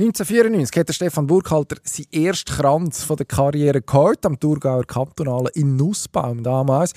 [0.00, 5.50] 1994 hat der Stefan Burkhalter seinen ersten Kranz von der Karriere geholt, am Thurgauer Kantonalen
[5.52, 6.94] in Nussbaum damals.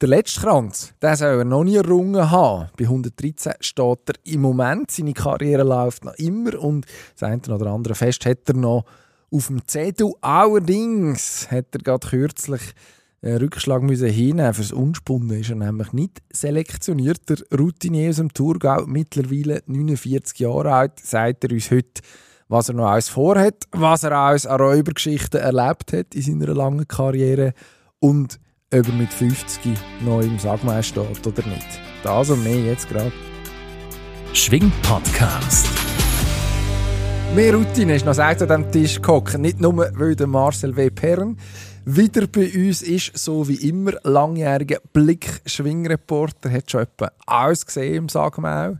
[0.00, 2.68] Der letzte Kranz, den soll er noch nie errungen haben.
[2.76, 4.92] Bei 113 steht er im Moment.
[4.92, 6.86] Seine Karriere läuft noch immer und
[7.18, 8.84] das eine oder andere Fest hat er noch
[9.32, 10.12] auf dem Zettel.
[10.20, 12.62] Allerdings hat er gerade kürzlich
[13.24, 14.54] Rückschlag müssen hinnehmen.
[14.54, 17.28] Fürs Unspunnen ist er nämlich nicht selektioniert.
[17.28, 22.02] Der Routinier aus dem Thurgau, mittlerweile 49 Jahre alt, sagt er uns heute,
[22.48, 26.86] was er noch alles vorhat, was er alles an Räubergeschichten erlebt hat in seiner langen
[26.86, 27.54] Karriere
[27.98, 28.38] und
[28.72, 29.72] ob er mit 50
[30.04, 31.80] noch im Sagmeier steht oder nicht.
[32.02, 33.12] Das und mehr jetzt gerade.
[34.32, 35.66] Schwing Podcast.
[37.34, 39.38] Mehr Routine ist noch an diesem Tisch gehockt.
[39.38, 40.90] Nicht nur, weil der Marcel W.
[40.90, 41.36] Perren
[41.84, 48.08] wieder bei uns ist, so wie immer, langjähriger Blick-Schwingreporter, hat schon etwa alles gesehen im
[48.08, 48.78] Sagmau.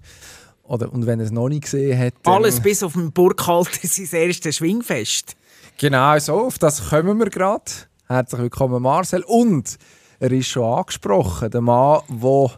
[0.62, 2.14] Oder, und wenn er es noch nicht gesehen hat...
[2.24, 5.36] Alles bis auf den Burkhalter sein erstes Schwingfest.
[5.77, 7.64] Genau so, auf das kommen wir gerade.
[8.06, 9.22] Herzlich willkommen Marcel.
[9.27, 9.77] Und
[10.20, 12.50] er ist schon angesprochen, der Mann, der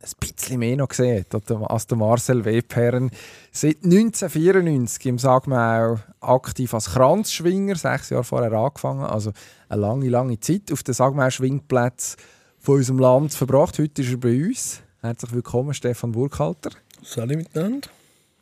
[0.00, 1.24] ein bisschen mehr noch gesehen
[1.66, 3.10] als der Marcel Webherren.
[3.50, 9.32] Seit 1994 im Sagmau aktiv als Kranzschwinger, sechs Jahre vorher angefangen, also
[9.68, 12.16] eine lange, lange Zeit auf den Sagmau-Schwingplätzen
[12.58, 13.78] von unserem Land verbracht.
[13.78, 14.80] Heute ist er bei uns.
[15.00, 16.70] Herzlich willkommen, Stefan Burkhalter.
[17.02, 17.88] Salut miteinander.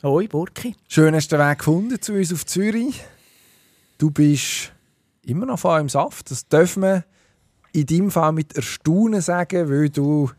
[0.03, 0.75] Hoi, Burki.
[0.89, 3.03] Schön hast du den Weg gefunden zu uns auf Zürich.
[3.97, 4.73] Du bist
[5.23, 6.31] immer noch voll im Saft.
[6.31, 7.05] Das dürfen wir
[7.73, 10.31] in deinem Fall mit Erstaunen sagen, weil du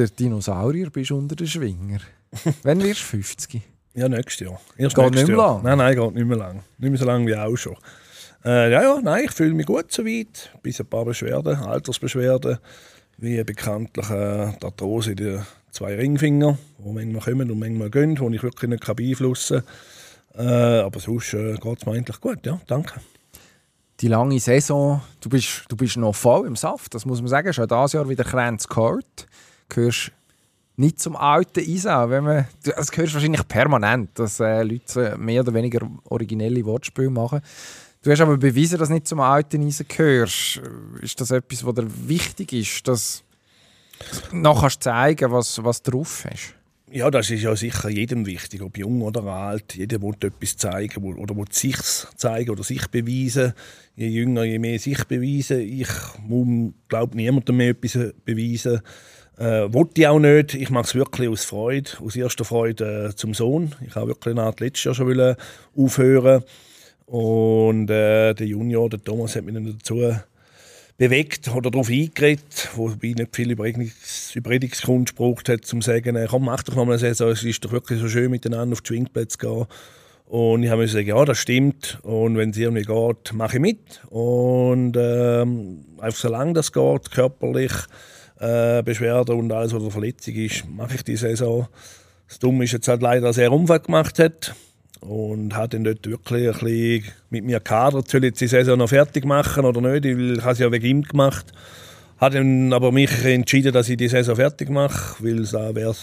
[0.00, 2.00] der Dinosaurier bist unter den Schwinger.
[2.62, 3.62] Wann wirst du 50?
[3.94, 4.60] Ja, nächstes Jahr.
[4.76, 5.54] Erst geht nächstes nicht mehr Jahr.
[5.54, 5.64] lang?
[5.64, 6.62] Nein, nein, geht nicht mehr lang.
[6.78, 7.76] Nicht mehr so lange wie auch schon.
[8.44, 10.50] Äh, ja, ja, nein, ich fühle mich gut soweit.
[10.62, 12.58] Bis ein paar Beschwerden, Altersbeschwerden,
[13.18, 18.14] wie bekanntlich äh, die Arthrose in den zwei Ringfinger, die manchmal kommen und manchmal gehen,
[18.14, 19.62] die ich wirklich nicht beeinflussen
[20.34, 20.46] kann.
[20.46, 23.00] Äh, aber sonst äh, geht es mir eigentlich gut, ja, danke.
[24.00, 27.52] Die lange Saison, du bist, du bist noch voll im Saft, das muss man sagen.
[27.52, 29.26] Schon dieses Jahr wieder Kränz geholt.
[29.70, 30.12] Gehörst
[30.76, 32.10] nicht zum alten Isau.
[32.10, 37.40] Wenn man, das hörst wahrscheinlich permanent, dass äh, Leute mehr oder weniger originelle Wortspiele machen.
[38.02, 40.60] Du hast aber bewiesen, dass du nicht zum alten Eisen gehörst.
[41.02, 43.22] Ist das etwas, was dir wichtig ist, dass
[44.30, 46.54] du noch kannst zeigen was, was drauf hast?
[46.92, 49.76] Ja, das ist ja sicher jedem wichtig, ob jung oder alt.
[49.76, 51.76] Jeder will etwas zeigen oder will sich
[52.16, 53.52] zeigen oder sich beweisen.
[53.94, 55.60] Je jünger, je mehr sich beweisen.
[55.60, 55.88] Ich
[56.88, 58.80] glaube niemandem mehr etwas beweisen.
[59.40, 60.52] Äh, wollte ich auch nicht.
[60.52, 63.74] Ich mache es wirklich aus Freude, aus erster Freude äh, zum Sohn.
[63.86, 65.34] Ich habe wirklich nach letztes Jahr schon wollen
[65.74, 66.44] aufhören.
[67.06, 70.14] Und äh, der Junior, der Thomas, hat mich dann dazu
[70.98, 76.26] bewegt oder darauf eingeredet, wobei nicht viel Überredungs Überredungskunst gebraucht hat, um zu sagen, äh,
[76.28, 78.88] komm, mach doch mal eine Saison, es ist doch wirklich so schön, miteinander auf die
[78.88, 79.66] Schwingplätze zu gehen.
[80.26, 81.98] Und ich habe mir gesagt, ja, das stimmt.
[82.02, 84.02] Und wenn es irgendwie geht, mache ich mit.
[84.10, 87.72] Und ähm, einfach solange das geht, körperlich,
[88.40, 91.68] äh, Beschwerde und alles, was Verletzung ist, mache ich die Saison.
[92.26, 94.54] Das Dumme ist jetzt halt leider, dass er gemacht hat.
[95.00, 98.90] Und hat dann dort wirklich ein bisschen mit mir gehadert, soll ich die Saison noch
[98.90, 101.52] fertig machen oder nicht, weil ich habe es ja wegen ihm gemacht.
[102.18, 105.94] Hat dann aber mich entschieden, dass ich die Saison fertig mache, weil es wäre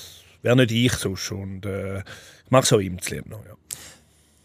[0.42, 1.32] wär nicht ich sonst.
[1.32, 3.56] Und äh, ich mache es auch ihm zu lieb ja.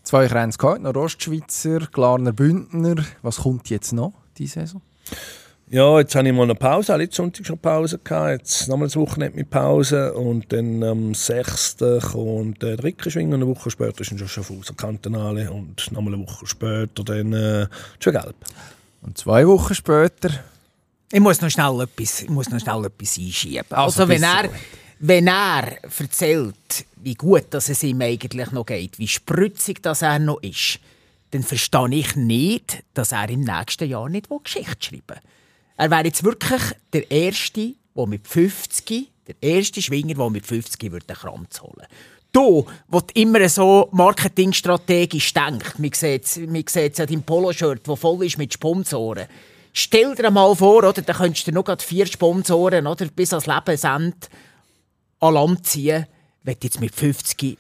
[0.03, 2.97] Zwei Kränze gehabt, noch Ostschweizer, Glarner Bündner.
[3.23, 4.83] Was kommt jetzt noch, diese Saison?
[5.72, 8.97] Ja, jetzt habe ich mal eine Pause, letzten Sonntag schon Pause gehabt, jetzt nochmal das
[8.97, 11.78] Wochenende mit Pause und dann am 6.
[12.12, 16.12] kommt der dritte Schwingen und eine Woche später ist dann schon Schaffhauser Kantonale und nochmal
[16.12, 17.66] eine Woche später dann äh,
[17.99, 18.34] Gelb.
[19.00, 20.28] Und zwei Wochen später
[21.11, 23.65] Ich muss noch schnell etwas, ich muss noch schnell etwas einschieben.
[23.71, 24.50] Also, Also, wenn, er, so.
[24.99, 30.19] wenn er erzählt, wie gut dass es ihm eigentlich noch geht, wie spritzig das er
[30.19, 30.81] noch ist,
[31.31, 35.21] dann verstehe ich nicht, dass er im nächsten Jahr nicht Geschichte schreiben will.
[35.82, 36.62] Er wäre jetzt wirklich
[36.93, 41.88] der Erste, der mit 50, der erste Schwinger, der mit 50 würde den Kranz holen
[42.31, 46.62] Du, du immer so marketingstrategisch denkt, man sieht es man
[47.00, 49.26] an deinem Poloshirt, das voll ist mit Sponsoren.
[49.73, 53.46] Stell dir mal vor, oder, da könntest du noch grad vier Sponsoren oder, bis ans
[53.46, 54.17] Lebensende
[55.19, 56.06] an Land ziehen,
[56.44, 57.58] wenn du jetzt mit 50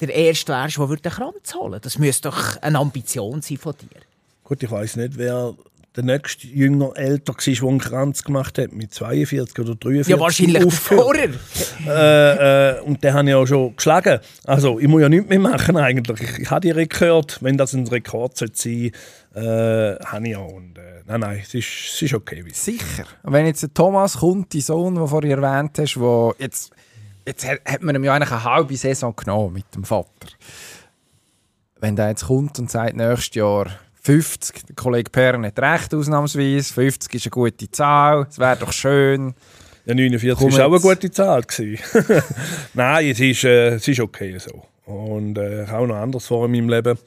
[0.00, 3.76] der Erste wärst, der würde den Kranz holen Das müsste doch eine Ambition sein von
[3.80, 4.00] dir.
[4.42, 5.54] Gut, ich weiß nicht, wer
[5.96, 10.08] der nächste Jünger älter war, der einen Kranz gemacht hat, mit 42 oder 43.
[10.08, 11.04] Ja, wahrscheinlich aufgehört.
[11.04, 11.30] vorher.
[11.86, 14.20] äh, äh, und den habe ich ja schon geschlagen.
[14.44, 16.20] Also, ich muss ja nichts mehr machen eigentlich.
[16.20, 17.38] Ich, ich habe die gehört.
[17.42, 18.92] Wenn das ein Rekord sollte sein
[19.34, 20.38] äh, habe ich ja.
[20.38, 22.44] Und, äh, nein, nein, es ist, es ist okay.
[22.52, 23.04] Sicher.
[23.22, 26.72] Und wenn jetzt der Thomas kommt, dein Sohn, den du vorhin erwähnt hast, wo jetzt,
[27.26, 30.28] jetzt hat hat man ihm ja eigentlich eine halbe Saison genommen mit dem Vater.
[31.80, 33.66] wenn der jetzt kommt und sagt, nächstes Jahr
[34.02, 38.72] 50, der Kollege Perren hat recht ausnahmsweise, 50 ist eine gute Zahl, es wäre doch
[38.72, 39.34] schön.
[39.84, 41.42] Ja, 49 Komm war auch eine gute Zahl.
[42.74, 44.62] Nein, es ist, äh, es ist okay so.
[44.84, 46.98] Und äh, ich habe auch noch anderes vor in meinem Leben.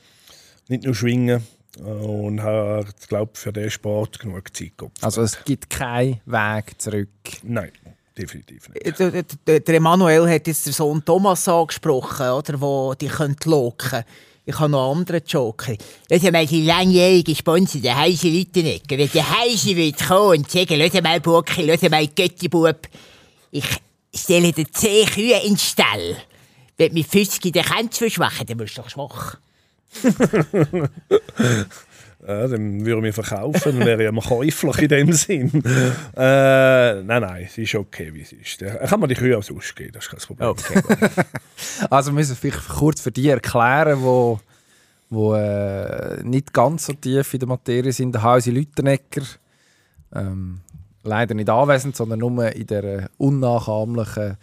[0.67, 1.43] Nicht nur schwingen.
[1.79, 5.03] Und habe, glaube für diesen Sport genug Zeit gehabt.
[5.03, 7.09] Also es gibt keinen Weg zurück.
[7.41, 7.71] Nein,
[8.15, 8.85] definitiv nicht.
[8.85, 13.45] Äh, Der, der, der Emanuel hat jetzt den Sohn Thomas angesprochen, oder, wo die könnt
[13.45, 14.03] locken
[14.45, 15.73] Ich habe noch einen anderen Joker.
[16.11, 18.97] Schau mal, die langjährige Sponsor, der Heise Lüttenegger.
[18.97, 22.87] Wenn der Heise will kommen und sagen, schau mal, Burki, schau mal, Göttibub,
[23.51, 23.65] ich
[24.13, 26.17] stelle dir 10 Kühe in den Stall.
[26.77, 29.37] Wenn mit 50 den kannst du dann wirst du doch schwach.
[32.25, 35.51] Ja, dann würde ich mich verkaufen, dann wäre ich ja käuflich in dem Sinn.
[36.15, 38.61] äh, nein, nein, es ist okay, wie es ist.
[38.61, 40.49] Da kann man die Kühe auch sonst geben, das ist kein Problem.
[40.49, 40.81] Okay.
[41.89, 44.39] Also wir müssen vielleicht kurz für die erklären, wo,
[45.09, 48.13] wo äh, nicht ganz so tief in der Materie sind.
[48.13, 49.23] Der Hausi Lüttenegger,
[50.13, 50.61] ähm,
[51.03, 54.37] leider nicht anwesend, sondern nur in der unnachahmlichen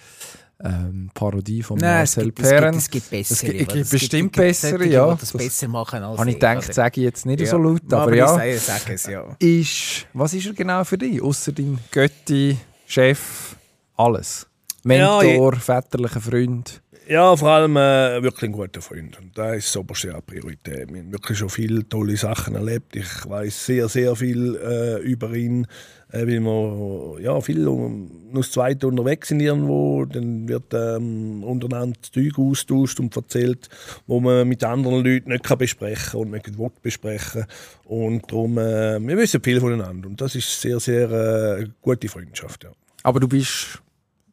[0.62, 2.74] ähm, Parodie von Nein, es Marcel gibt, es gibt, Perren.
[2.76, 3.34] es gibt bessere.
[3.34, 5.10] Es gibt- es gibt bestimmt bessere, ja.
[5.12, 6.72] das Das besser machen als Habe ich ich, gedacht, oder?
[6.74, 8.28] sage ich jetzt nicht so laut, Ja, aber, ich ja.
[8.28, 9.36] sage, sage es, ja.
[9.38, 11.22] Ist, was ist er genau für dich?
[11.22, 13.56] Außer dein Götti, Chef,
[13.96, 14.46] alles.
[14.82, 16.82] Mentor, väterlicher Freund.
[17.08, 19.18] Ja, vor allem äh, wirklich ein guter Freund.
[19.18, 20.92] Und da ist das oberste an Priorität.
[20.92, 22.94] Wir haben wirklich schon viele tolle Sachen erlebt.
[22.94, 25.66] Ich weiß sehr, sehr viel äh, über ihn,
[26.12, 30.04] weil wir ja, viel um, nur Zweite unterwegs sind irgendwo.
[30.04, 33.68] Dann wird ähm, untereinander das Zeug austauscht und erzählt,
[34.06, 37.46] wo man mit anderen Leuten nicht kann besprechen und nicht will besprechen
[37.84, 40.08] Und darum, äh, wir wissen viel voneinander.
[40.08, 42.64] Und das ist sehr, sehr äh, gute Freundschaft.
[42.64, 42.70] Ja.
[43.02, 43.80] Aber du bist,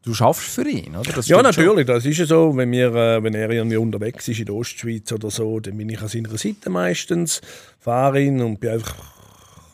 [0.03, 1.11] du schaffst für ihn, oder?
[1.13, 1.63] Das Ja, stimmt schon.
[1.65, 2.55] natürlich, das ist ja so.
[2.55, 5.89] Wenn, wir, äh, wenn er irgendwie unterwegs ist in der Ostschweiz oder so, dann bin
[5.89, 7.41] ich an seiner Seite meistens,
[7.79, 8.95] fahre ihn und bin einfach,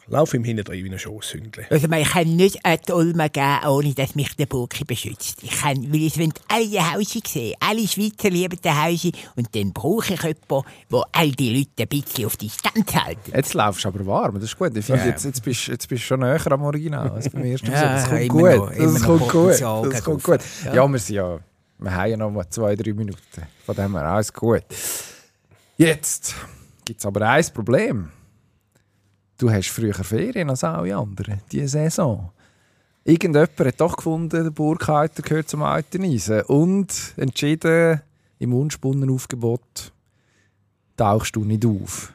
[0.07, 1.65] laufe ihm hinten drin wie ein Schosshündchen.
[1.69, 5.41] Also, ich kann nicht an die gehen, ohne dass mich der Burki beschützt.
[5.43, 7.55] Ich kann, weil ich will alle Hause sehen.
[7.59, 9.11] Alle Schweizer lieben den Hause.
[9.35, 13.17] Und dann brauche ich jemanden, der all die Leute ein bisschen auf Distanz hält.
[13.33, 14.75] Jetzt laufst du aber warm, das ist gut.
[14.75, 17.71] Ich finde, jetzt, jetzt, bist, jetzt bist du schon näher am Original als beim ersten
[17.71, 18.09] Ja, Besuch.
[18.09, 18.77] Das kommt immer gut.
[18.79, 19.93] noch- das kommt gut.
[19.93, 20.33] Das kommt gut.
[20.39, 20.65] rauf.
[20.73, 20.87] Ja.
[20.87, 21.39] wir sind ja,
[21.79, 23.17] wir haben ja noch mal zwei, drei Minuten.
[23.65, 24.63] Von dem her alles gut.
[25.77, 26.35] Jetzt
[26.85, 28.09] gibt es aber ein Problem.
[29.43, 32.31] Du hast früher Ferien als alle anderen, diese Saison.
[33.03, 37.99] Irgendjemand hat doch gefunden, der Burkhalter gehört zum alten Eisen und entschieden,
[38.39, 39.91] im Unspunnenaufgebot
[40.95, 42.13] tauchst du nicht auf.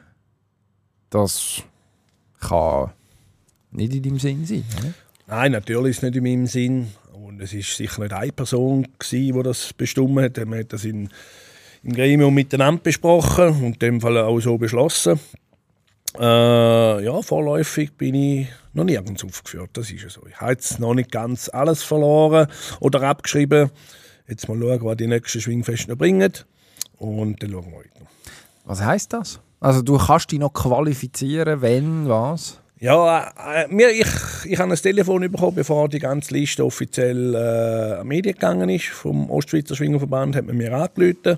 [1.11, 1.61] Das
[2.39, 2.93] kann
[3.69, 4.63] nicht in deinem Sinn sein.
[4.79, 4.93] Oder?
[5.27, 6.87] Nein, natürlich ist es nicht in meinem Sinn.
[7.13, 10.43] Und es ist sicher nicht eine Person, gewesen, die das bestimmt hat.
[10.47, 11.09] Man hat das in,
[11.83, 15.19] im Gremium miteinander besprochen und in dem Fall auch so beschlossen.
[16.19, 19.69] Äh, ja, vorläufig bin ich noch nirgends aufgeführt.
[19.73, 20.21] Das ist ja so.
[20.29, 22.47] Ich habe jetzt noch nicht ganz alles verloren
[22.81, 23.71] oder abgeschrieben.
[24.27, 26.33] Jetzt mal schauen, was die nächsten Schwingfeste noch bringen.
[26.97, 28.05] Und dann schauen wir weiter.
[28.65, 29.39] Was heißt das?
[29.61, 32.59] Also du kannst dich noch qualifizieren, wenn, was?
[32.81, 34.07] Ja, äh, mir, ich,
[34.45, 38.69] ich habe ein Telefon bekommen, bevor die ganze Liste offiziell äh, an die Medien gegangen
[38.69, 38.87] ist.
[38.87, 41.37] Vom Ostschweizer Schwingerverband hat man mir angerufen.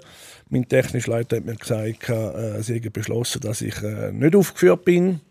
[0.51, 4.85] Mein technischer Leiter hat mir gesagt, äh, sie haben beschlossen, dass ich äh, nicht aufgeführt
[4.85, 5.21] bin.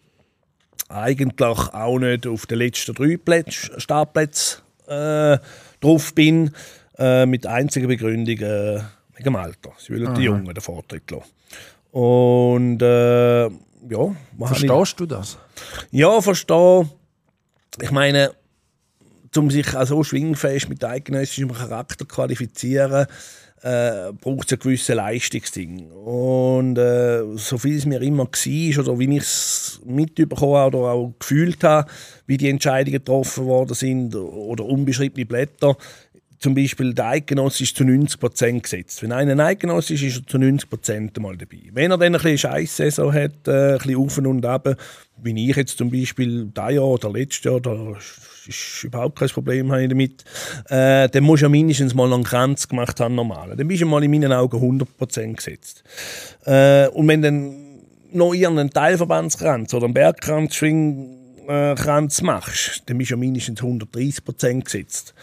[0.89, 1.39] Eigentlich
[1.73, 5.39] auch nicht auf den letzten drei Plätz, Startplätzen äh,
[5.81, 6.51] drauf bin.
[6.99, 8.81] Äh, mit einziger Begründung äh,
[9.15, 9.73] wegen dem Alter.
[9.79, 11.31] Sie wollen die Jungen den Vortritt lassen.
[11.93, 13.51] Und äh, ja,
[14.39, 15.39] ich- Verstehst du das?
[15.91, 16.89] ja, verstehe.
[17.81, 18.33] Ich meine,
[19.37, 23.07] um sich auch so schwingfest mit eidgenössischem Charakter qualifizieren,
[23.63, 25.91] äh, braucht es ein gewisses Leistungsding.
[25.91, 30.93] Und äh, so viel es mir immer war oder wie ich es mitbekommen habe oder
[30.93, 31.91] auch gefühlt habe,
[32.27, 35.77] wie die Entscheidungen getroffen worden sind oder unbeschriebene Blätter,
[36.41, 39.03] zum Beispiel der Eidgenosse ist zu 90% gesetzt.
[39.03, 41.59] Wenn einer ein Eidgenosse ist, ist er zu 90% mal dabei.
[41.73, 44.77] Wenn er dann ein bisschen Scheisssaison hat, äh, ein bisschen auf und ab,
[45.19, 47.93] bin ich jetzt zum Beispiel dieses Jahr oder letztes Jahr, da
[48.47, 50.25] ist überhaupt kein Problem damit,
[50.71, 53.55] äh, dann musst du ja mindestens mal einen Kranz gemacht haben, normal.
[53.55, 55.85] Dann bist du mal in meinen Augen 100% gesetzt.
[56.47, 57.55] Äh, und wenn dann
[58.13, 65.15] noch irgendeinen Teilverbandskranz oder einen Bergkranz, Schwingkranz machst, dann bist du ja mindestens 130% gesetzt.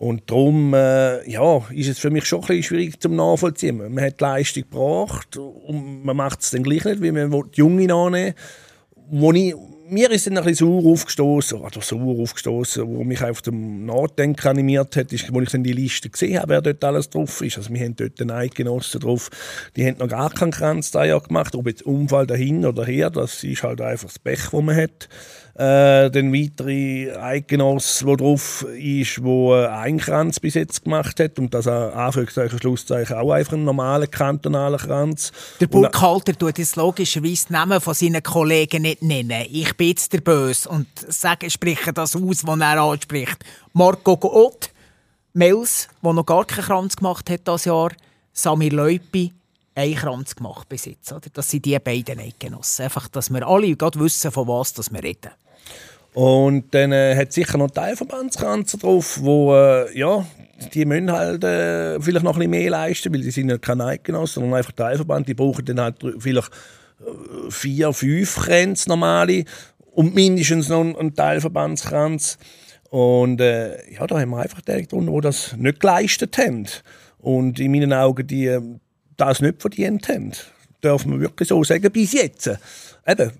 [0.00, 3.76] Und darum äh, ja, ist es für mich schon ein bisschen schwierig zum Nachvollziehen.
[3.76, 7.42] Man hat die Leistung gebracht und man macht es dann gleich nicht, weil man will
[7.54, 8.34] die Junge annehmen
[9.10, 9.54] Wo ich
[9.90, 14.48] mir ist dann ein bisschen sauer aufgestoßen, oder sauer aufgestoßen, wo mich auf dem Nachdenken
[14.48, 17.58] animiert hat, ist, als ich dann die Liste gesehen habe, wer dort alles drauf ist.
[17.58, 19.28] Also wir haben dort einen Eidgenossen drauf,
[19.76, 23.42] die haben noch gar keinen Kranz da gemacht, ob jetzt Unfall dahin oder her, das
[23.44, 25.08] ist halt einfach das Pech, das man hat.
[25.54, 31.38] Äh, dann weitere Eidgenossen, wo drauf ist, wo äh, ein Kranz bis jetzt gemacht hat
[31.38, 35.32] und das Anführungszeichen, Schlusszeichen auch einfach ein normaler kantonaler Kranz.
[35.60, 39.44] Der Burghalter tut jetzt logischerweise die Namen von seinen Kollegen nicht nennen.
[39.50, 43.44] Ich bin jetzt der Böse und sage, spreche das aus, was er anspricht.
[43.72, 44.70] Marco Gott,
[45.32, 47.90] Mels, der noch gar keinen Kranz gemacht hat das Jahr,
[48.32, 49.32] Samir Leupi,
[49.80, 51.12] einen Kranz gemacht bis jetzt.
[51.12, 51.28] Oder?
[51.32, 52.84] Das sind die beiden Eidgenossen.
[52.84, 55.30] Einfach, dass wir alle gerade wissen, von was wir reden.
[56.12, 60.26] Und dann äh, hat sicher noch Teilverbandskranzer drauf, wo, äh, ja,
[60.74, 63.86] die müssen halt äh, vielleicht noch ein bisschen mehr leisten, weil die sind ja keine
[63.86, 65.28] Eidgenossen, sondern einfach Teilverband.
[65.28, 66.50] Die brauchen dann halt vielleicht
[67.00, 69.44] äh, vier, fünf Kränze normale
[69.92, 72.38] und mindestens noch einen Teilverbandskranz.
[72.90, 76.66] Und äh, ja, da haben wir einfach die drunter, die das nicht geleistet haben.
[77.18, 78.60] Und in meinen Augen, die äh,
[79.20, 80.32] das nicht verdient haben.
[80.82, 82.50] Dürfen wir wirklich so sagen, bis jetzt.
[83.06, 83.30] Eben,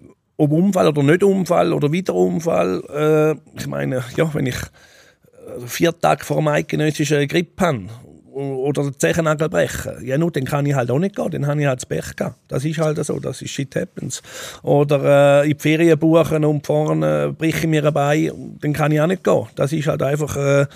[0.40, 2.82] ob Unfall oder nicht Unfall oder wieder Unfall.
[2.88, 7.88] Äh, ich meine, ja, wenn ich äh, vier Tage vor dem eidgenössischen Grippe habe
[8.32, 11.60] oder den Zechennagel brechen, ja, nur, dann kann ich halt auch nicht gehen, dann habe
[11.60, 12.36] ich halt das Pech gehabt.
[12.48, 14.22] Das ist halt so, das ist shit happens.
[14.62, 18.92] Oder äh, in die Ferien buchen und vorne breche ich mir ein Bein, dann kann
[18.92, 19.46] ich auch nicht gehen.
[19.56, 20.66] Das ist halt einfach, äh,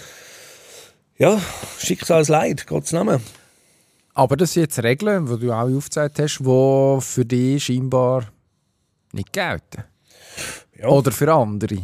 [1.17, 1.41] ja,
[1.79, 3.21] Schicksalsleid, Gottes Namen.
[4.15, 8.27] Aber das sind jetzt Regeln, die du auch aufgezeigt hast, die für dich scheinbar
[9.13, 9.85] nicht gelten.
[10.79, 10.89] Ja.
[10.89, 11.79] Oder für andere.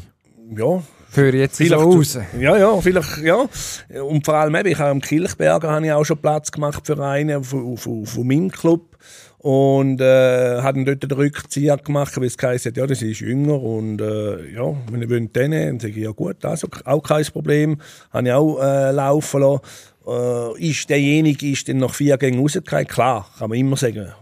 [0.56, 0.82] Ja.
[1.08, 2.18] Für jetzt vielleicht, so raus.
[2.38, 3.48] Ja, ja, vielleicht, ja.
[4.00, 7.42] Und vor allem, ich habe am Kirchberger habe ich auch schon Platz gemacht für einen
[7.42, 8.96] von, von, von meinem Club.
[9.38, 13.58] Und äh, hat dort den Rückzieher gemacht, weil es geheißen hat, ja, das ist jünger
[13.58, 17.24] und äh, ja, wenn ihr wollt, dann, dann sage ich, ja gut, also auch kein
[17.24, 17.78] Problem,
[18.12, 19.60] habe ich auch äh, laufen lassen.
[20.06, 22.86] Äh, ist derjenige ist dann nach vier Gängen rausgekommen?
[22.86, 24.12] Klar, kann man immer sagen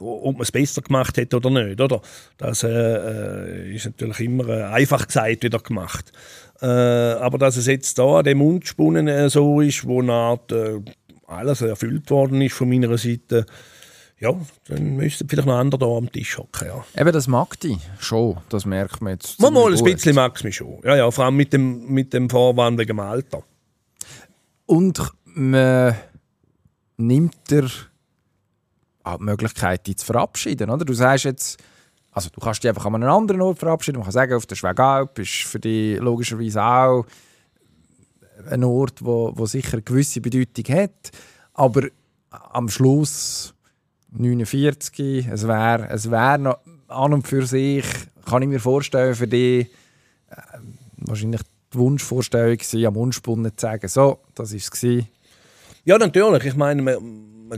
[0.00, 1.80] ob man es besser gemacht hat oder nicht.
[1.80, 2.00] Oder?
[2.36, 6.10] Das äh, äh, ist natürlich immer äh, einfach gesagt wieder gemacht.
[6.60, 10.52] Äh, aber dass es jetzt da an dem Mundspunnen äh, so ist, wo eine Art,
[11.26, 13.46] alles erfüllt worden ist von meiner Seite,
[14.18, 14.32] ja,
[14.68, 16.68] dann müsste vielleicht noch andere da am Tisch hocken.
[16.68, 16.84] Ja.
[17.00, 19.40] Eben, das mag die schon, das merkt man jetzt.
[19.40, 20.78] Mal, mal ein bisschen mag es mich schon.
[20.84, 23.42] Ja, ja, vor allem mit dem, mit dem Vorwand wegen dem Alter.
[24.66, 25.96] Und man
[26.96, 27.68] nimmt der
[29.04, 30.70] auch die Möglichkeit, dich zu verabschieden.
[30.70, 30.84] Oder?
[30.84, 31.62] Du sagst jetzt,
[32.12, 33.98] also du kannst dich einfach an einem anderen Ort verabschieden.
[33.98, 37.06] Man kann sagen, auf der Schwegalp ist für dich logischerweise auch
[38.50, 41.10] ein Ort, wo, wo sicher eine gewisse Bedeutung hat.
[41.54, 41.88] Aber
[42.30, 43.54] am Schluss
[44.10, 47.84] 49, es wäre es wär noch an und für sich,
[48.26, 49.68] kann ich mir vorstellen, für dich
[50.30, 50.36] äh,
[50.98, 51.40] wahrscheinlich
[51.72, 55.04] die Wunschvorstellung war, am Wunschbund zu sagen, so, das war es.
[55.84, 56.44] Ja, natürlich.
[56.44, 56.98] Ich meine,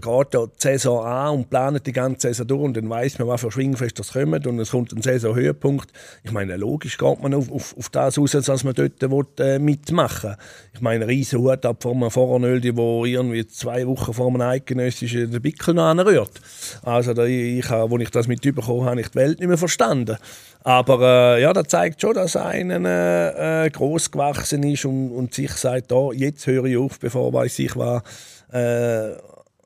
[0.01, 3.29] geht ja die Saison an und plant die ganze Saison durch und dann weiß man,
[3.29, 5.91] was für Schwingfest das kommt und es kommt ein Saisonhöhepunkt.
[6.23, 9.59] Ich meine, logisch geht man auf, auf, auf das aus, was man dort will, äh,
[9.59, 10.37] mitmachen will.
[10.75, 15.31] Ich meine, riesen Hut ab von einem Voranöldi, der irgendwie zwei Wochen vor einem eidgenössischen
[15.31, 16.41] den Bickel noch anrührt.
[16.83, 20.17] Also, da, ich, als ich das mitbekommen habe, ich die Welt nicht mehr verstanden.
[20.63, 25.53] Aber äh, ja, das zeigt schon, dass einer äh, groß gewachsen ist und, und sich
[25.53, 28.03] sagt, da, jetzt höre ich auf, bevor weiß ich was.
[28.51, 29.13] Äh,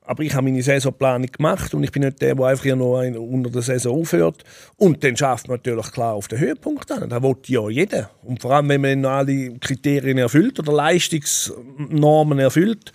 [0.09, 2.99] aber ich habe meine Saisonplanung gemacht und ich bin nicht der, der einfach hier noch
[2.99, 4.43] unter der Saison aufhört.
[4.75, 7.07] Und dann schafft man natürlich klar auf den Höhepunkt an.
[7.11, 8.09] Da will ja jeder.
[8.23, 12.91] Und vor allem, wenn man alle Kriterien erfüllt oder Leistungsnormen erfüllt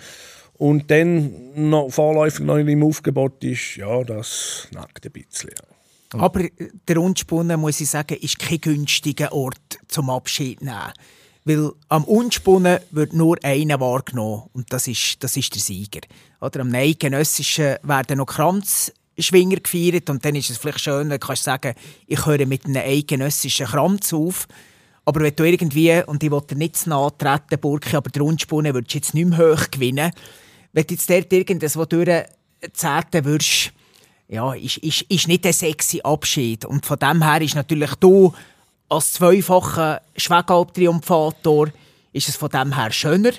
[0.54, 5.52] und dann noch vorläufig noch im Aufgebot ist, ja, das nackt ein bisschen.
[6.14, 6.42] Aber
[6.88, 10.92] der Unspunnen, muss ich sagen, ist kein günstiger Ort zum Abschied nehmen.
[11.44, 16.00] Weil am Unspunnen wird nur einer wahrgenommen und das ist, das ist der Sieger.
[16.40, 21.36] Oder am Eidgenössischen werden noch Kranzschwinger gefeiert und dann ist es vielleicht schön, wenn du
[21.36, 21.74] sagen
[22.06, 24.48] ich höre mit einem eidgenössischen Kranz auf.
[25.04, 28.24] Aber wenn du irgendwie, und ich will dir nicht zu nahe treten, Burki, aber der
[28.24, 30.12] Unspunnen würdest du jetzt nicht mehr hoch gewinnen.
[30.72, 33.72] Wenn du jetzt dort irgendwas durchzählen würdest,
[34.28, 36.64] ja, ist, ist, ist nicht ein sexy Abschied.
[36.64, 38.32] Und von dem her ist natürlich du
[38.88, 41.68] als zweifacher Schwegalp-Triumphator
[42.12, 43.32] ist es von dem her schöner,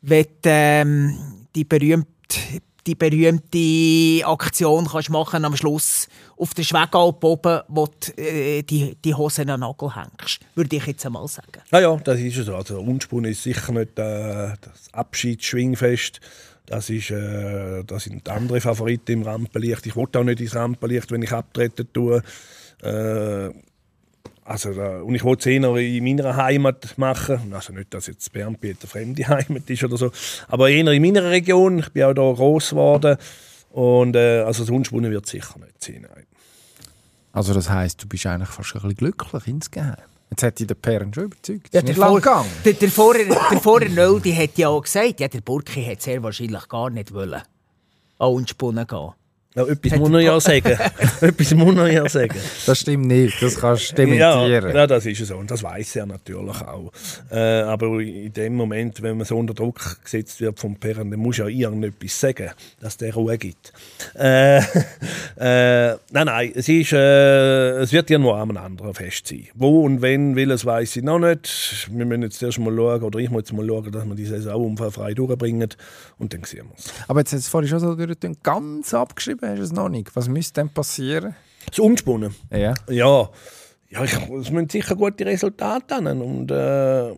[0.00, 2.06] wenn ähm, die, berühmte,
[2.86, 8.96] die berühmte Aktion kannst machen am Schluss auf der Schwegalp oben, wo du äh, die,
[9.04, 10.40] die Hose an den Nagel hängst.
[10.54, 11.60] Würde ich jetzt einmal sagen.
[11.70, 12.48] Ja, ja, das ist es.
[12.48, 16.20] Also, Unspun ist sicher nicht äh, das Abschiedsschwingfest.
[16.66, 19.86] Das, ist, äh, das sind andere Favoriten im Rampenlicht.
[19.86, 22.22] Ich wollte auch nicht ins Rampenlicht, wenn ich abtreten tue.
[22.82, 23.50] Äh,
[24.44, 27.52] Also, da, und ich wollte es eher in meiner Heimat machen.
[27.52, 30.10] Also nicht, dass jetzt Bernbiet eine fremde Heimat ist oder so,
[30.48, 31.78] aber eher in meiner Region.
[31.78, 33.16] Ich bin auch hier groß geworden.
[33.70, 36.06] Und äh, also sonst wird es sicher nicht sein.
[36.14, 36.26] Nein.
[37.32, 39.96] Also das heisst, du bist eigentlich fast ein bisschen glücklich insgeheim.
[40.30, 41.74] Jetzt hat dich der Perren schon überzeugt.
[41.74, 42.48] Ja, der, Vor gegangen.
[42.64, 46.22] der, der Vorher, der Vorher Nöldi hat ja auch gesagt, ja, der Burki hat sehr
[46.22, 47.42] wahrscheinlich gar nicht wollen
[48.18, 49.12] an uns Spunnen gehen.
[49.54, 50.78] Ja, etwas muss er ja sagen.
[51.20, 52.38] etwas muss er ja sagen.
[52.66, 54.74] Das stimmt nicht, das kannst du Ja, dementieren.
[54.74, 55.36] ja, das ist so.
[55.36, 56.90] Und das weiß er natürlich auch.
[57.30, 61.20] Äh, aber in dem Moment, wenn man so unter Druck gesetzt wird vom Perren, dann
[61.20, 63.72] muss ja irgendetwas sagen, dass der Ruhe gibt.
[64.18, 64.58] Äh,
[65.38, 69.48] äh, nein, nein, es, ist, äh, es wird ja nur an einem anderen Fest sein.
[69.54, 71.88] Wo und wenn, will es weiß ich noch nicht.
[71.90, 74.24] Wir müssen jetzt erst mal schauen, oder ich muss jetzt mal schauen, dass wir die
[74.24, 75.68] Saison unfallfrei durchbringen
[76.18, 76.90] und dann sehen wir es.
[77.06, 77.96] Aber jetzt hast du es vorhin schon so
[78.42, 80.14] ganz abgeschrieben hast du es noch nicht.
[80.14, 81.34] Was müsste denn passieren?
[81.66, 82.34] Das Umspunnen.
[82.50, 82.74] Ja.
[82.88, 83.30] Ja,
[83.88, 86.20] ja ich, es müssen sicher gute Resultate haben.
[86.20, 87.14] Und äh,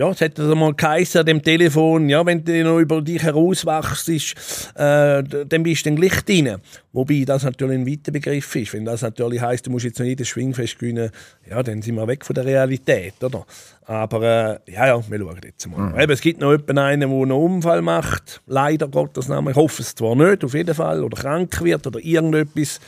[0.00, 4.08] ja, es hat also mal an dem Telefon, ja, wenn du noch über dich herauswachst,
[4.08, 6.56] äh, dann bist du dann gleich drin.
[6.94, 8.72] Wobei das natürlich ein weiter Begriff ist.
[8.72, 11.10] Wenn das natürlich heisst, du musst jetzt noch jedes Schwingfest gewinnen,
[11.50, 13.44] ja, dann sind wir weg von der Realität, oder?
[13.84, 14.22] Aber
[14.66, 16.02] äh, ja, ja, wir schauen jetzt mal.
[16.02, 19.50] Eben, es gibt noch jemanden, einen, der einen Unfall macht, leider Gottes Namen.
[19.50, 22.80] Ich hoffe es zwar nicht, auf jeden Fall, oder krank wird oder irgendetwas.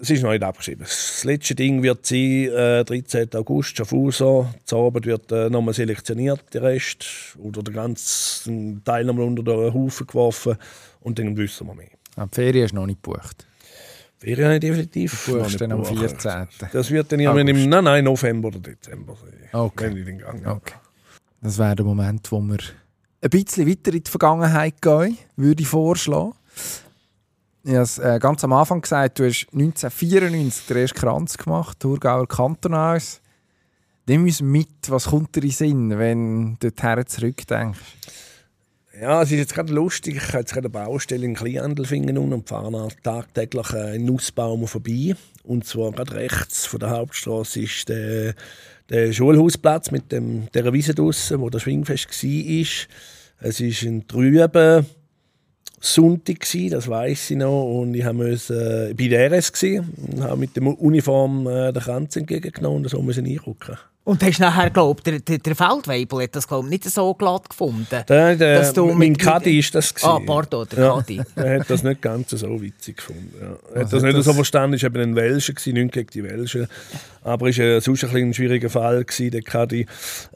[0.00, 0.80] Es ist noch nicht abgeschrieben.
[0.80, 3.28] Das letzte Ding wird sein, äh, 13.
[3.34, 4.46] August, Schaffhausen.
[4.64, 7.36] Zur Abend wird äh, nochmal selektioniert, der Rest.
[7.38, 10.56] Oder der ganze Teil nochmal unter den Haufen geworfen.
[11.00, 11.88] Und dann wissen wir mehr.
[12.16, 13.46] Ah, Die Ferien ist noch nicht gebucht.
[14.22, 15.24] Definitiv.
[15.26, 16.22] Du noch buchst nicht dann am gebucht.
[16.22, 16.46] 14.
[16.72, 19.48] Das wird dann irgendwann im nein, nein, November oder Dezember sein.
[19.52, 19.84] Okay.
[19.86, 20.56] Wenn ich den Gang habe.
[20.56, 20.74] Okay.
[21.42, 22.58] Das wäre der Moment, wo wir
[23.22, 26.32] ein bisschen weiter in die Vergangenheit gehen, würde ich vorschlagen.
[27.62, 31.78] Ich habe es äh, ganz am Anfang gesagt, du hast 1994 den ersten Kranz gemacht,
[31.78, 33.20] Thurgauer Kantonals.
[34.06, 37.80] Nimm uns mit, was kommt dir in Sinn, wenn du dorthin zurückdenkst?
[38.98, 40.16] Ja, es ist jetzt gerade lustig.
[40.16, 45.14] Ich habe jetzt gerade eine Baustelle in Kleinhandelfingen und fahre tagtäglich äh, Nussbaum vorbei.
[45.44, 48.34] Und zwar gerade rechts von der Hauptstraße ist der,
[48.88, 53.48] der Schulhausplatz mit dem, der Wiese draussen, wo das Schwingfest war.
[53.48, 54.84] Es ist ein trüber
[55.80, 57.64] Sonntag, gsi, das weiß ich noch.
[57.64, 61.82] Und ich habe äh, bei der RS gsi und habe mit der Uniform äh, den
[61.82, 63.78] Kranz entgegengenommen und so müssen einrücken.
[64.10, 67.86] Und hast nachher, glaub der, der, der Feldweibel hat das, glaub nicht so glatt gefunden.
[68.08, 69.94] Der, der, Dass du mein Caddy ist das.
[70.02, 70.26] Ah, gewesen.
[70.26, 71.04] pardon, der Ja.
[71.36, 73.32] Er hat das nicht ganz so witzig gefunden.
[73.40, 73.46] Ja.
[73.46, 76.10] Er hat Was das nicht das- so verstanden, war eben ein Welscher, gewesen, nicht gegen
[76.10, 76.66] die Welschen.
[77.22, 79.86] Aber es war äh, sonst ein, ein schwieriger Fall, gewesen, der Caddy.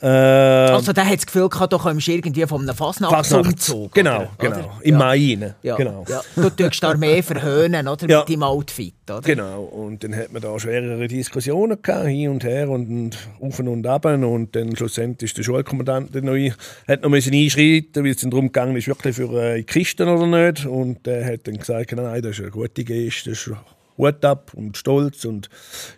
[0.03, 3.93] Äh, Also der hat das Gefühl gehabt, du kommst irgendwie von einem Fasnachtsumzug.
[3.95, 4.31] Genau, oder?
[4.39, 4.57] genau.
[4.59, 4.73] Oder?
[4.83, 4.99] Im ja.
[4.99, 5.55] Mai rein.
[5.63, 5.77] Ja.
[5.77, 6.05] Genau.
[6.09, 6.21] Ja.
[6.37, 8.07] Du tust da mehr verhöhnen, oder?
[8.09, 8.19] Ja.
[8.21, 9.21] Mit deinem Outfit, oder?
[9.23, 13.75] Genau, und dann hat man da schwerere Diskussionen gehabt, hin und her und, und auf
[13.75, 14.05] und ab.
[14.07, 16.55] Und dann schlussendlich ist der Schulkommandant noch, ein-
[16.89, 20.27] hat noch müssen einschreiten, weil es darum gegangen ist, wirklich für äh, die Kisten oder
[20.27, 20.67] nicht.
[20.67, 23.51] Und der hat dann gesagt, nein, das ist eine gute Geste, das ist
[23.97, 25.49] Hut ab und stolz und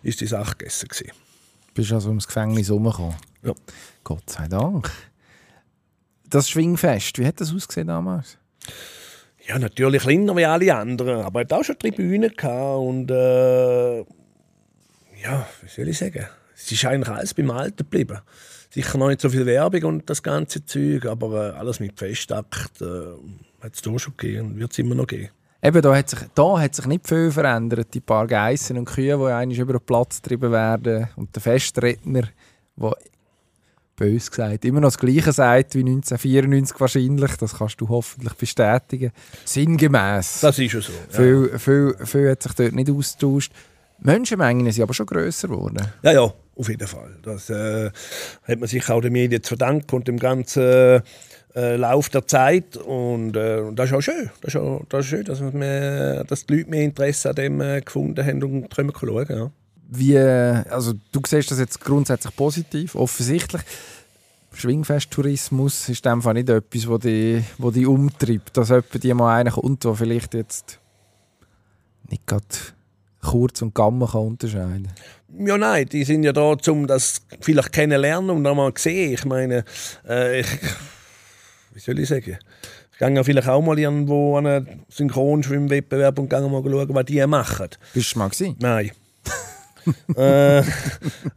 [0.03, 1.11] ist die Sache gegessen gewesen.
[1.73, 3.15] Bist also ums Gefängnis rumgekommen?
[3.43, 3.53] Ja.
[4.03, 4.89] Gott sei Dank.
[6.29, 8.37] Das Schwingfest, wie hat das ausgesehen damals?
[9.47, 13.99] Ja, natürlich kleiner wie alle anderen, aber er hat auch schon Tribünen gehabt und äh,
[15.23, 16.25] ja, wie soll ich sagen?
[16.57, 18.19] Es ist eigentlich alles beim Alten geblieben.
[18.71, 22.81] Sicher noch nicht so viel Werbung und das ganze Zeug, aber äh, alles mit Festakt
[22.81, 22.85] äh,
[23.61, 25.29] hat es da schon gegeben und wird es immer noch geben.
[25.61, 27.93] Eben, da hat, sich, da hat sich nicht viel verändert.
[27.93, 31.07] Die paar Geissen und Kühe, die eigentlich über den Platz getrieben werden.
[31.15, 32.23] Und der Festredner,
[32.75, 32.95] der
[33.95, 37.37] bös gesagt immer noch das Gleiche sagt wie 1994 wahrscheinlich.
[37.37, 39.11] Das kannst du hoffentlich bestätigen.
[39.45, 40.41] Sinngemäß.
[40.41, 40.91] Das ist ja so.
[40.91, 43.51] Ja, Viel, viel, viel hat sich dort nicht austauscht.
[43.99, 45.87] Menschenmengen sind aber schon grösser geworden.
[46.03, 47.15] ja, ja auf jeden Fall.
[47.21, 47.91] Das äh,
[48.43, 51.01] hat man sich auch den Medien zu verdanken und dem ganzen
[51.55, 52.77] äh, Lauf der Zeit.
[52.77, 54.29] Und, äh, das ist auch schön.
[54.41, 57.61] Das ist, auch, das ist schön, dass, wir, dass die Leute mehr Interesse an dem
[57.61, 59.27] äh, gefunden haben und können schauen.
[59.29, 59.51] Ja.
[59.89, 63.61] Wie, also du siehst das jetzt grundsätzlich positiv, offensichtlich.
[64.51, 69.13] Schwingfest-Tourismus ist in dem Fall nicht etwas, das dich, wo dich umtreibt, dass jemand die
[69.13, 70.79] mal einer kommt, der vielleicht jetzt
[72.09, 72.45] nicht gerade
[73.21, 74.89] kurz und gamma kann unterscheiden
[75.39, 79.13] Ja, nein, die sind ja da, um das vielleicht kennenlernen und einmal sehen.
[79.13, 79.65] Ich meine,
[80.07, 80.47] äh, ich,
[81.73, 82.37] wie soll ich sagen?
[82.93, 87.05] Ich gehe ja vielleicht auch mal irgendwo an einen Synchronschwimmwettbewerb und gehe mal schauen, was
[87.05, 87.67] die machen.
[87.93, 88.55] Bist du mal gewesen?
[88.59, 88.91] Nein.
[90.15, 90.63] äh,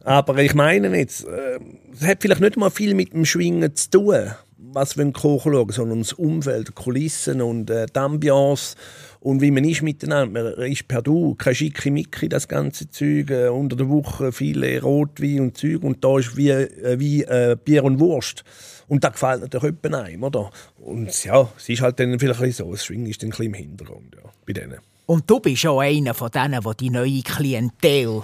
[0.03, 1.59] aber ich meine jetzt, äh,
[1.93, 5.99] es hat vielleicht nicht mal viel mit dem Schwingen zu tun, was wir schauen, sondern
[5.99, 8.75] das Umfeld, Kulissen und äh, die Ambiance
[9.21, 10.55] und wie man ist miteinander.
[10.55, 13.29] Man ist per Du, kein Schickimicki, das ganze Zeug.
[13.29, 17.55] Äh, unter der Woche viele Rotwein und Zeug und da ist wie, äh, wie äh,
[17.63, 18.43] Bier und Wurst.
[18.87, 20.51] Und das gefällt natürlich jemandem einem, oder?
[20.79, 23.53] Und ja, es ist halt dann vielleicht so, das Schwingen ist dann ein bisschen im
[23.53, 24.79] Hintergrund, ja, bei denen.
[25.05, 28.23] Und du bist auch einer von denen, der die neue Klientel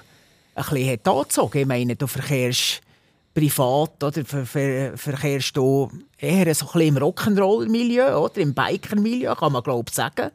[0.56, 1.60] ein bisschen hat angezogen.
[1.60, 2.82] Ich meine, du verkehrst
[3.36, 9.36] privat oder ver ver verkehrst du eher so ein bisschen im Rock'n'Roll-Milieu oder im Biker-Milieu,
[9.36, 10.32] kann man glaube ich sagen.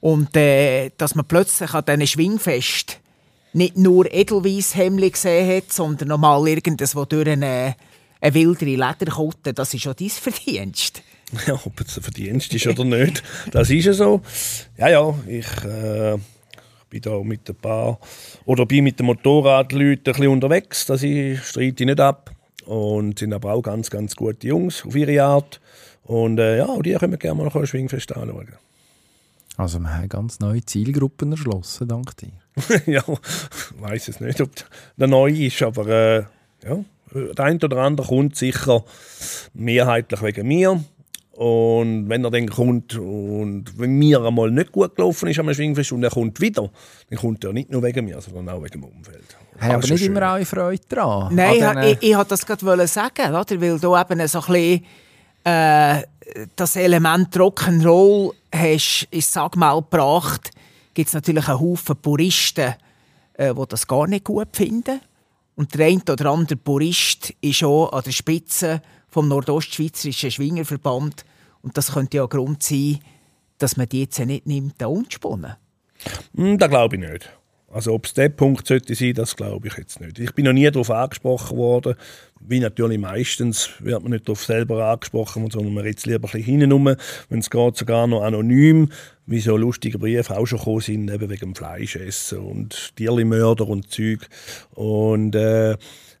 [0.00, 3.00] Und äh, dass man plötzlich an diesen Schwingfest
[3.52, 7.74] nicht nur Edelweisshemli gesehen hat, sondern nochmal irgendwas, wo durch eine,
[8.20, 11.02] eine wildere Lederkutte, das ist schon dein Verdienst.
[11.46, 14.22] Ja, ob es ein Verdienst ist oder nicht, das ist ja so.
[14.78, 16.16] Ja, ja, ich äh,
[16.88, 17.98] bin da mit ein paar,
[18.44, 22.30] oder bin mit den Motorradleuten ein unterwegs, das streite ich nicht ab.
[22.64, 25.58] Und sind aber auch ganz, ganz gute Jungs auf ihre Art.
[26.02, 28.54] Und äh, ja, die können wir gerne mal noch ein Schwingfest anschauen.
[29.58, 32.30] Also wir haben ganz neue Zielgruppen erschlossen, dank dir.
[32.86, 34.50] ja, ich weiß es nicht, ob
[34.96, 36.22] der neu ist, aber äh,
[36.64, 38.84] ja, der eine oder andere kommt sicher
[39.54, 40.84] mehrheitlich wegen mir.
[41.32, 45.90] Und wenn er dann kommt und wenn mir einmal nicht gut gelaufen ist am Schwingfest
[45.90, 46.70] und er kommt wieder,
[47.10, 49.36] dann kommt er nicht nur wegen mir, sondern auch wegen dem Umfeld.
[49.58, 50.12] Hey, aber ist nicht schön.
[50.12, 51.34] immer alle Freude dran.
[51.34, 53.60] Nein, An ich, ich, ich wollte das gerade sagen, oder?
[53.60, 54.84] weil du eben so ein bisschen
[55.42, 56.02] äh,
[56.54, 60.50] das Element Rock'n'Roll hast ins Sagmal gebracht,
[60.94, 62.74] gibt es natürlich einen Haufen Puristen,
[63.34, 65.00] äh, die das gar nicht gut finden.
[65.54, 71.24] Und der eine oder andere Purist ist auch an der Spitze vom Nordostschweizerischen Schwingerverband.
[71.62, 73.00] Und das könnte ja ein Grund sein,
[73.58, 75.56] dass man die jetzt nicht nimmt, da umzuspannen.
[76.36, 77.30] Hm, das glaube ich nicht.
[77.70, 80.18] Also ob es der Punkt sollte sein, das glaube ich jetzt nicht.
[80.18, 81.96] Ich bin noch nie darauf angesprochen worden.
[82.50, 86.96] Wie natürlich meistens wird man nicht darauf selber angesprochen, sondern man redet lieber ein bisschen
[87.28, 88.90] Wenn es geht, sogar noch anonym,
[89.26, 94.26] wie so lustige Briefe auch schon gekommen sind, eben wegen Fleischessen und Tierlimörder und Zeug.
[94.74, 95.76] Und äh,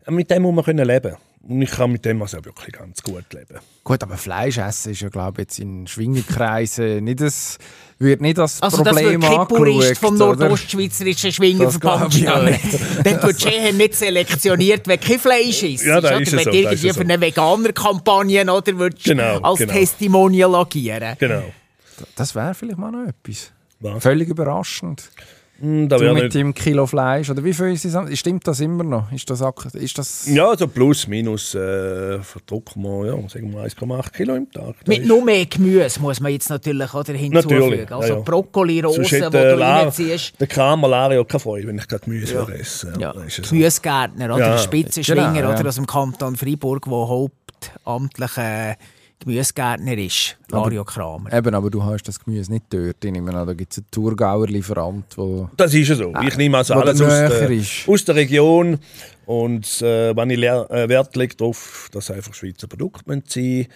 [0.08, 1.16] mit dem muss man können leben.
[1.40, 3.58] Und ich kann mit dem also wirklich ganz gut leben.
[3.82, 7.56] Gut, aber Fleisch essen ist ja, glaube ich, jetzt in Schwingerkreisen nicht das,
[7.98, 10.36] wird nicht als Also das Problem wird kein Purist angeschaut, vom oder?
[10.36, 13.02] Nordostschweizerischen Schwingerverband Das stehen.
[13.04, 15.84] Dann wird Schehen nicht selektioniert, wenn kein Fleisch ist.
[15.84, 16.20] Ja, da oder?
[16.20, 19.72] ist es Wenn so, irgendwie für eine Veganer-Kampagne oder würdest Genau, als genau.
[19.72, 21.16] Testimonial agieren.
[21.18, 21.42] Genau.
[22.14, 23.50] Das wäre vielleicht mal noch etwas.
[23.80, 24.02] Was?
[24.02, 25.10] Völlig überraschend.
[25.60, 28.18] Hm, da Du mit nicht dem Kilo Fleisch, oder wie viel ist es?
[28.18, 29.10] Stimmt das immer noch?
[29.10, 29.42] Ist das,
[29.74, 34.48] ist das Ja, so plus, minus äh, verdrucken wir, ja, sagen wir 1,8 Kilo im
[34.52, 34.76] Tag.
[34.80, 37.58] Das Mit ist- nur mehr Gemüse muss man jetzt natürlich oder hinzufügen.
[37.58, 38.20] Natürlich, Also ja, ja.
[38.24, 40.40] Brokkoli, Rosen, die du äh, Lara- reinziehst.
[40.40, 42.34] Der Kramer Lario keine Freude, wenn ich gerade Gemüse.
[42.34, 43.50] Ja, das ist so.
[43.50, 45.58] Gemüsegärtner oder Ja, Spitzenschwinger genau, ja.
[45.58, 48.76] oder aus dem Kanton Freiburg, der hauptamtlicher
[49.20, 51.32] Gemüsegärtner ist, Mario Kramer.
[51.32, 53.04] Eben, aber du hast das Gemüse nicht dort.
[53.04, 56.12] Ich nehme an, da gibt es einen Thurgauer Lieferant, der Das ist ja so.
[56.22, 58.78] Ich nehme also Wo alles aus der, aus der Region.
[59.26, 63.66] Und äh, wenn ich äh, Wert lege darauf, dass einfach Schweizer Produkte müssen sein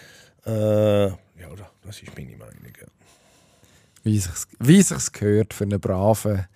[0.44, 1.16] äh, ja,
[1.84, 2.72] das ist meine Meinung.
[2.80, 2.86] Ja.
[4.02, 6.46] wie sich's, wie sich's gehört für einen braven,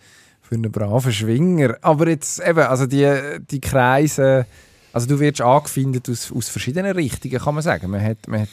[0.42, 1.76] für einen braven Schwinger.
[1.82, 4.46] Aber jetzt eben, also die, die Kreise,
[4.96, 7.90] also du wirst angefindet aus, aus verschiedenen Richtungen, kann man sagen.
[7.90, 8.48] Man hat, man hat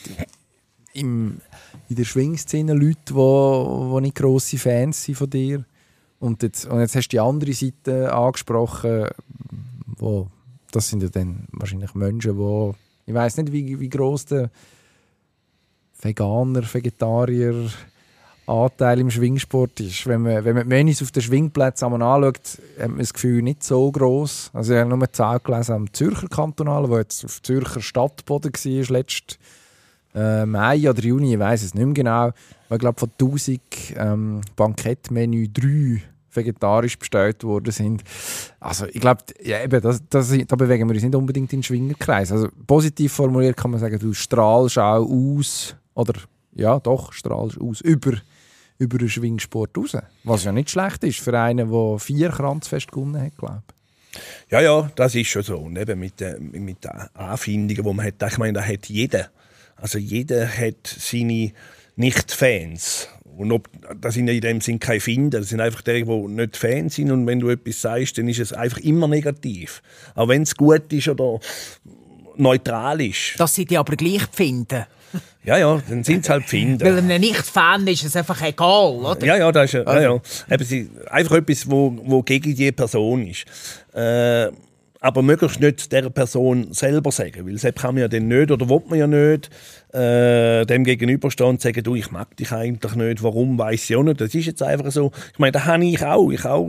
[0.91, 1.39] im,
[1.87, 5.63] in der Schwingszene Leute, die wo, wo nicht grosse Fans sind von dir.
[6.19, 9.07] Und jetzt, und jetzt hast du die andere Seite angesprochen,
[9.95, 10.27] wo,
[10.71, 12.71] das sind ja dann wahrscheinlich Menschen, die,
[13.05, 14.51] ich weiß nicht, wie, wie groß der
[16.01, 17.69] Veganer, Vegetarier
[18.45, 20.05] Anteil im Schwingsport ist.
[20.05, 23.63] Wenn man, wenn man die Menüs auf den Schwingplätzen anschaut, hat man das Gefühl nicht
[23.63, 24.51] so groß.
[24.53, 28.51] Also ich habe nur eine Zahl gelesen am Zürcher Kantonalen, wo jetzt auf Zürcher Stadtboden
[28.53, 29.37] war, letztes
[30.15, 32.31] äh, Mai oder Juni, ich weiß es nicht mehr genau.
[32.69, 33.61] Ich glaube, von 1000
[33.97, 36.03] ähm, Bankettmenü drei
[36.35, 38.03] vegetarisch bestellt worden sind.
[38.59, 41.63] Also ich glaube, ja, eben, das, das, da bewegen wir uns nicht unbedingt in den
[41.63, 42.31] Schwingerkreis.
[42.31, 46.13] Also positiv formuliert kann man sagen, du strahlst auch aus, oder
[46.55, 48.13] ja doch, strahlst aus über,
[48.83, 49.97] über den Schwingsport raus.
[50.23, 53.73] Was ja nicht schlecht ist für einen, der vier Kranzfest gewonnen hat, glaube ich.
[54.51, 55.57] Ja, ja, das ist schon so.
[55.57, 59.29] Und eben mit, den mit den Anfindungen, die man hat, ich meine, da hat jeder.
[59.75, 61.51] Also jeder hat seine
[61.95, 63.09] Nicht-Fans.
[63.35, 63.67] Und ob,
[63.99, 66.95] das sind ja in dem Sinn keine Finder, das sind einfach die, die nicht Fans
[66.95, 67.11] sind.
[67.11, 69.81] Und wenn du etwas sagst, dann ist es einfach immer negativ.
[70.13, 71.39] Auch wenn es gut ist oder
[72.35, 73.39] neutral ist.
[73.39, 74.85] Dass sie die aber gleich finden.
[75.43, 76.85] Ja, ja, dann sind es halt Finder.
[76.85, 79.25] Weil einem Nicht-Fan ist es einfach egal, oder?
[79.25, 80.21] Ja, ja, das ist ja, ja, ja.
[80.49, 83.45] Eben, sie, einfach etwas, wo, wo gegen die Person ist.
[83.93, 84.51] Äh,
[85.03, 88.69] aber möglichst nicht der Person selber sagen, weil selbst kann man ja dann nicht oder
[88.69, 89.49] will man ja nicht
[89.93, 94.03] äh, dem gegenüberstehen und sagen, du, ich mag dich eigentlich nicht, warum, weiß ich auch
[94.03, 94.21] nicht.
[94.21, 95.11] Das ist jetzt einfach so.
[95.33, 96.31] Ich meine, das habe ich auch.
[96.31, 96.65] Ich auch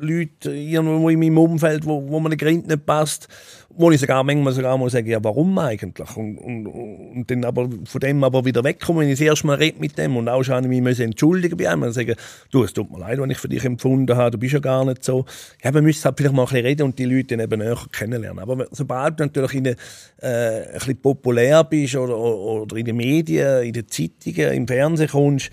[0.00, 3.28] Leute irgendwo in meinem Umfeld, wo, wo mir der Grind nicht passt,
[3.70, 6.16] wo ich sogar manchmal sogar mal sage, ja, warum eigentlich?
[6.16, 9.56] Und, und, und dann aber von dem aber wieder wegkommen, wenn ich das erste Mal
[9.56, 12.14] rede mit dem und auch schon mich müssen entschuldigen bei einem und sagen,
[12.50, 14.84] du, es tut mir leid, wenn ich für dich empfunden habe, du bist ja gar
[14.84, 15.24] nicht so.
[15.62, 17.78] Ja, man müsste halt vielleicht mal ein bisschen reden und die Leute dann eben näher
[17.92, 18.40] kennenlernen.
[18.40, 19.76] Aber sobald du natürlich in eine,
[20.20, 25.08] äh, ein bisschen populär bist oder, oder in den Medien, in den Zeitungen, im Fernsehen
[25.08, 25.50] kommst,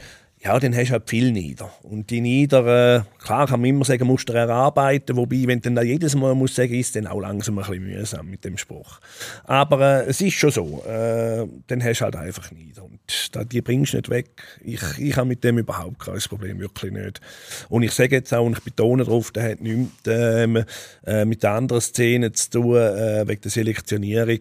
[0.48, 1.70] ja, dann hast du halt viel nieder.
[1.84, 5.86] Und die nieder, klar kann man immer sagen, musst du erarbeiten, wobei, wenn du dann
[5.86, 9.00] jedes Mal muss sagen, ist dann auch langsam ein bisschen mühsam mit dem Spruch.
[9.44, 12.86] Aber äh, es ist schon so, äh, dann hast du halt einfach nieder.
[12.86, 13.02] Und
[13.34, 14.30] da, die bringst du nicht weg.
[14.64, 17.20] Ich, ich habe mit dem überhaupt kein Problem, wirklich nicht.
[17.68, 20.64] Und ich sage jetzt auch, und ich betone darauf, der hat nichts ähm,
[21.06, 24.40] äh, mit anderen Szenen zu tun, äh, wegen der Selektionierung.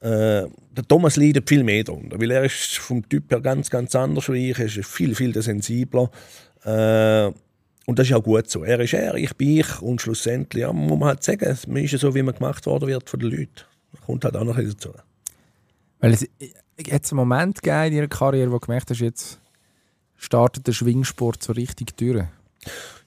[0.00, 3.94] Äh, der Thomas leidet viel mehr darunter, weil er ist vom Typ her ganz, ganz
[3.96, 4.58] anders wie ich.
[4.58, 6.10] Er ist viel, viel sensibler.
[6.64, 7.32] Äh,
[7.86, 8.64] und das ist auch gut so.
[8.64, 9.82] Er ist er, ich bin ich.
[9.82, 12.86] Und schlussendlich ja, muss man halt sagen, man ist ja so, wie man gemacht worden
[12.86, 13.62] wird von den Leuten.
[13.92, 14.90] Das kommt halt auch noch dazu.
[16.00, 19.40] Weil es hat einen Moment gegeben in ihrer Karriere, wo du gemerkt hast, jetzt
[20.16, 22.24] startet der Schwingsport so richtig durch.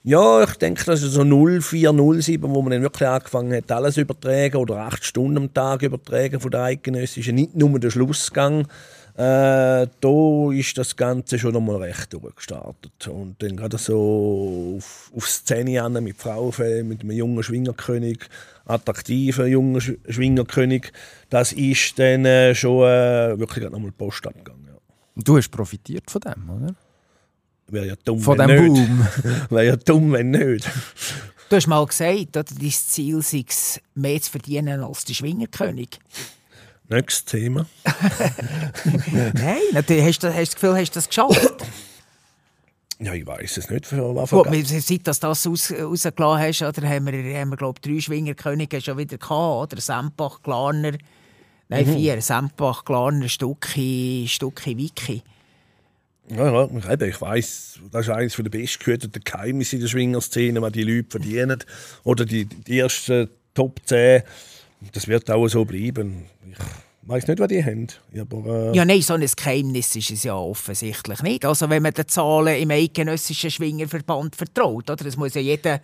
[0.04, 3.96] Ja, ich denke, das ist so 04, 07, wo man dann wirklich angefangen hat, alles
[3.96, 8.66] übertragen oder acht Stunden am Tag übertragen von der eidgenössischen, nicht nur der Schlussgang.
[9.14, 13.06] Äh, da ist das Ganze schon einmal recht durchgestartet.
[13.06, 18.18] Und dann gerade so auf, auf Szene an mit Frauenfällen, mit einem jungen Schwingerkönig,
[18.64, 20.92] attraktiven jungen Schwingerkönig,
[21.30, 24.66] das ist dann äh, schon äh, wirklich nochmal Post abgegangen.
[24.66, 25.22] Ja.
[25.22, 26.74] Du hast profitiert von dem, oder?
[27.72, 28.86] Wäre ja dumm, Von wenn dem nicht.
[28.86, 29.06] Boom.
[29.50, 30.68] Wäre ja dumm, wenn nicht.
[31.48, 35.88] Du hast mal gesagt, oder, dein Ziel sei es, mehr zu verdienen als der Schwingerkönig.
[36.88, 37.66] Nächstes Thema.
[39.34, 41.64] Nein, na, du hast, du hast das Gefühl, hast du das geschafft.
[42.98, 47.06] Ja, ich weiß es nicht, Gut, wir- seit du das aus, rausgelassen hast, oder, haben
[47.06, 49.72] wir, haben wir glaube drei Schwingerkönige schon wieder gehabt.
[49.72, 49.80] Oder?
[49.80, 50.92] Sempach, Glarner,
[51.68, 52.20] nein, vier.
[52.20, 55.22] Sempach, Glarner, Stucki, Stucki, Wiki.
[56.36, 60.62] Ja, ja, ich, eben, ich weiss, das ist eines der bestgehüteten Geheimnisse in der Schwingerszene,
[60.62, 61.62] was die Leute verdienen.
[62.04, 64.22] Oder die, die ersten Top 10.
[64.92, 66.24] Das wird auch so bleiben.
[66.50, 67.86] Ich weiß nicht, was die haben.
[68.18, 71.44] Aber, äh, Ja, nein, so ein Geheimnis ist es ja offensichtlich nicht.
[71.44, 75.06] Also wenn man den Zahlen im eidgenössischen Schwingerverband vertraut, oder?
[75.06, 75.80] Es muss ja jeder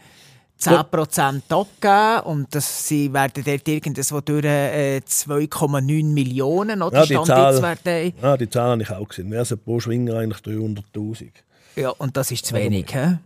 [0.61, 7.05] 10% abgeben und das, sie werden dort irgendwo durch äh, 2,9 Millionen, oder?
[7.05, 9.31] ja, die, Zahl, werden, ja, die Zahl habe ich auch gesehen.
[9.31, 11.31] Wer sind pro Schwinger eigentlich 300'000?
[11.77, 13.19] ja, und das ist zu wenig, hä?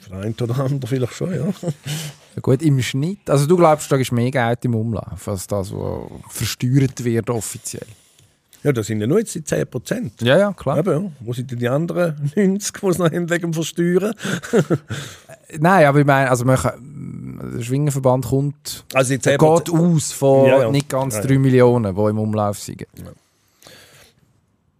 [0.00, 1.46] Für einen oder anderen vielleicht schon, ja.
[1.46, 3.28] Ja, gut, im Schnitt.
[3.28, 7.86] Also du glaubst, da ist mehr Geld im Umlauf, als das, was versteuert wird offiziell.
[8.62, 10.12] Ja, das sind ja nur jetzt die 10 Prozent.
[10.20, 10.78] Ja, ja, klar.
[10.78, 11.16] Eben.
[11.20, 14.14] Wo sind denn die anderen 90, die es noch dem Versteuern?
[15.58, 19.70] Nein, aber ich meine, also man kann, der Schwingerverband kommt, Also die er 10 geht
[19.70, 20.70] aus von Ja, ja.
[20.70, 21.38] nicht ganz Ja, 3 ja.
[21.38, 22.86] Millionen, die im Umlauf sind.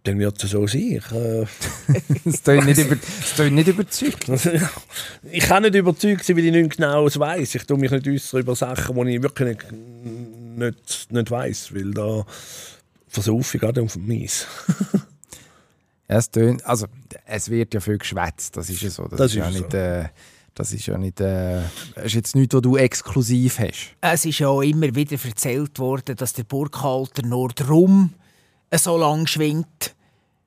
[0.05, 1.01] Dann wird es so sein.
[1.12, 1.45] Äh,
[2.25, 4.27] Das klingt nicht, über, nicht überzeugt.
[5.31, 7.55] Ich kann nicht überzeugt sein, weil ich nicht genau weiß.
[7.55, 11.90] Ich tue mich nicht äußern über Sachen, die ich wirklich nicht, nicht, nicht weiß, weil
[11.93, 12.25] da
[13.11, 14.46] versaufe ich gerade auf dem Mies.
[16.11, 16.87] Ja, es, tönt, also,
[17.25, 19.05] es wird ja viel geschwätzt, das ist ja so.
[19.05, 19.59] Das, Das ist, ja so.
[19.59, 20.09] nicht, äh,
[20.57, 21.61] das ist ja nicht, äh,
[22.03, 23.94] ist jetzt nichts, was du exklusiv hast.
[24.01, 28.12] Es ist ja auch immer wieder erzählt worden, dass der Burghalter nur drum
[28.75, 29.94] so lang schwingt,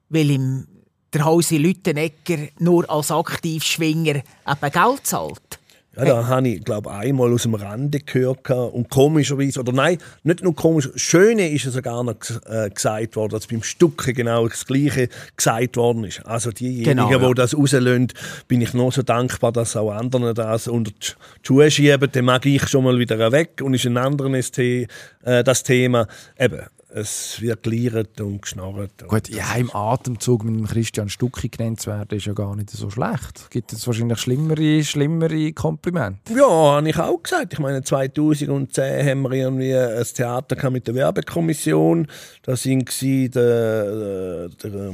[0.10, 0.68] weil ihm
[1.14, 5.60] der Hausi Lüttenegger nur als Aktivschwinger eben Geld zahlt.
[5.96, 8.50] Ja, da habe ich, glaube einmal aus dem Rande gehört.
[8.50, 12.70] Und komischerweise, oder nein, nicht nur komisch, das Schöne ist ja sogar noch ges- äh,
[12.72, 16.26] gesagt worden, dass beim Stucke genau das Gleiche gesagt worden ist.
[16.26, 17.28] Also diejenigen, Genau, ja.
[17.28, 18.08] die das rauslösen,
[18.48, 21.08] bin ich noch so dankbar, dass auch andere das unter die
[21.46, 22.10] Schuhe schieben.
[22.12, 24.88] Dann mag ich schon mal wieder weg und ist ein anderes The
[25.24, 26.08] äh, das Thema.
[26.40, 26.62] Eben,
[26.96, 29.08] es wird geliert und geschnarrt.
[29.08, 32.70] Gut, ja, im Atemzug mit dem Christian Stucki genannt zu werden, ist ja gar nicht
[32.70, 33.50] so schlecht.
[33.50, 36.34] Gibt es wahrscheinlich schlimmere, schlimmere Komplimente.
[36.34, 37.54] Ja, habe ich auch gesagt.
[37.54, 42.08] Ich meine, 2010 haben wir irgendwie ein Theater mit der Werbekommission.
[42.44, 44.94] Da sind gsi der, der,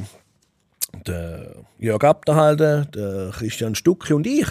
[1.05, 4.47] der Jörg Abderhalde, der Christian Stucki und ich.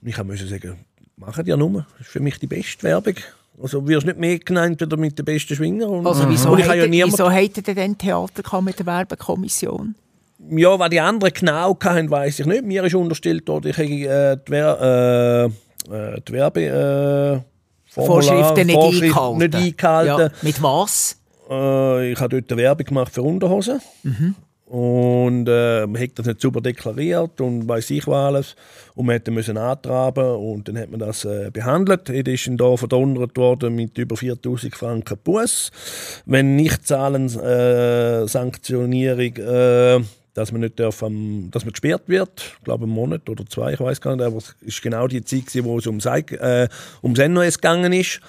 [0.00, 0.84] Und ich musste sagen,
[1.16, 1.86] machen die nur.
[1.98, 3.16] Das ist für mich die beste Werbung.
[3.62, 5.88] Also wirst nicht mehr genannt wieder mit den besten Schwinger.
[5.88, 8.86] Und, Also wieso, und ich habe ja niemand, wieso hat er denn Theater mit der
[8.86, 9.94] Werbekommission?
[10.50, 12.64] ja, was die anderen genau hatten, weiß ich nicht.
[12.64, 15.50] Mir ist unterstellt worden, ich hätte äh, die, Wer
[15.90, 17.42] äh, äh, die Werbe...
[17.42, 17.50] Äh,
[17.86, 19.38] Vorschriften nicht eingehalten.
[19.38, 20.20] Nicht eingehalten.
[20.20, 21.16] Ja, mit was?
[21.48, 23.80] Äh, ich habe dort Werbung gemacht für Unterhosen.
[24.74, 28.56] Und äh, man hat das nicht sauber deklariert und weiß ich was alles.
[28.96, 32.08] Und man hätte müssen antraben und dann hat man das äh, behandelt.
[32.08, 35.70] Jetzt ist dann da verdonnert worden mit über 4000 Franken Buß.
[36.26, 40.00] Wenn nicht zahlen, äh, Sanktionierung, äh,
[40.34, 42.54] dass man nicht darf, am, dass man gesperrt wird.
[42.58, 44.26] Ich glaube, einen Monat oder zwei, ich weiß gar nicht.
[44.26, 46.68] Aber es ist genau die Zeit, wo es Eig- äh,
[47.00, 48.20] ums gegangen ist.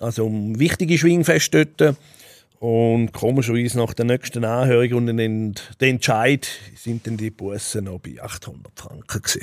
[0.00, 1.98] Also um wichtige Schwingfeste dort.
[2.64, 8.16] Und komischerweise nach der nächsten Anhörung und den, Entscheid sind dann die Bussen noch bei
[8.22, 9.42] 800 Franken gewesen.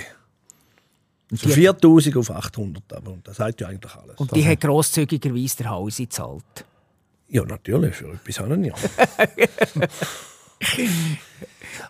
[1.36, 4.18] Von 4000 auf 800, aber das sagt ja eigentlich alles.
[4.18, 6.66] Und die hat grosszügigerweise der Hause gezahlt.
[7.28, 8.74] ja, natürlich, für etwas haben ja.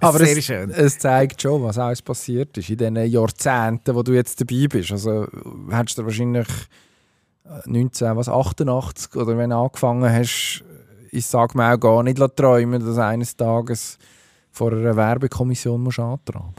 [0.01, 0.69] Aber Sehr es, schön.
[0.69, 4.91] es zeigt schon, was alles passiert ist in den Jahrzehnten, wo du jetzt dabei bist.
[4.91, 5.29] Also
[5.69, 6.47] hättest du wahrscheinlich
[7.45, 10.65] äh, 19, was, 88 oder wenn du angefangen hast,
[11.11, 13.97] ich sage mir auch gar nicht träumen, dass eines Tages
[14.49, 16.53] vor einer Werbekommission antraben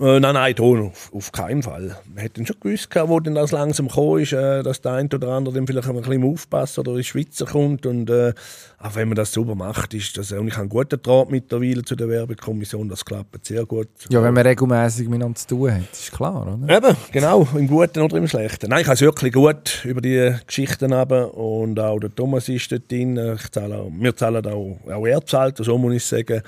[0.00, 1.96] Äh, nein, nein, da auf, auf keinen Fall.
[2.08, 5.28] Man hätte schon gewusst, wo denn das langsam gekommen ist, äh, dass der eine oder
[5.28, 7.86] andere dann vielleicht ein bisschen aufpassen oder in die Schweizer kommt.
[7.86, 8.32] Und äh,
[8.78, 11.82] auch wenn man das sauber macht, ist das, und ich habe einen guten Draht mittlerweile
[11.82, 13.88] zu der Werbekommission, das klappt sehr gut.
[14.08, 16.76] Ja, wenn man regelmäßig miteinander zu tun hat, ist klar, oder?
[16.76, 18.70] Eben, genau, im Guten oder im Schlechten.
[18.70, 21.34] Nein, ich habe es wirklich gut über die Geschichten runter.
[21.34, 23.18] und auch der Thomas ist dort drin.
[23.36, 26.42] Ich zahle auch, wir zahlen auch, auch er zahlt, so muss ich sagen.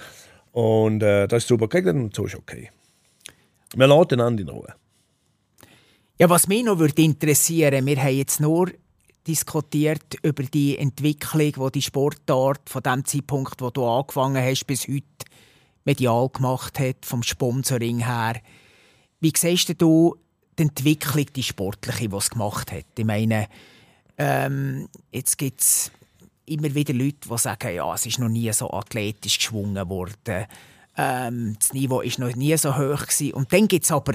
[0.52, 2.70] Und äh, das ist super geregelt und so ist okay.
[3.74, 4.74] Wir lassen einander in Ruhe.
[6.18, 8.70] Ja, was mich noch würde interessieren, wir haben jetzt nur
[9.26, 14.88] diskutiert über die Entwicklung, wo die Sportart von dem Zeitpunkt, wo du angefangen hast, bis
[14.88, 15.06] heute
[15.84, 18.40] medial gemacht hat, vom Sponsoring her.
[19.20, 20.16] Wie siehst du
[20.58, 22.86] die Entwicklung, die sportliche, die es gemacht hat?
[22.96, 23.48] Ich meine,
[24.18, 25.90] ähm, jetzt gibt es
[26.46, 30.46] immer wieder Leute, die sagen, ja, es ist noch nie so athletisch geschwungen worden.
[30.96, 33.32] Ähm, das Niveau ist noch nie so hoch gewesen.
[33.32, 34.14] Und dann gibt es aber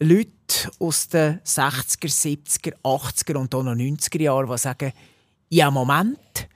[0.00, 0.30] Leute
[0.78, 4.92] aus den 60er, 70er, 80er und auch noch 90er Jahren, die sagen,
[5.48, 6.48] ja, Moment,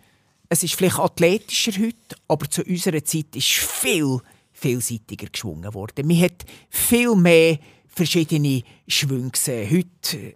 [0.48, 4.20] es ist vielleicht athletischer heute, aber zu unserer Zeit ist viel
[4.52, 6.06] vielseitiger geschwungen worden.
[6.06, 9.70] Man hat viel mehr verschiedene Schwünge gesehen.
[9.70, 10.34] Heute äh,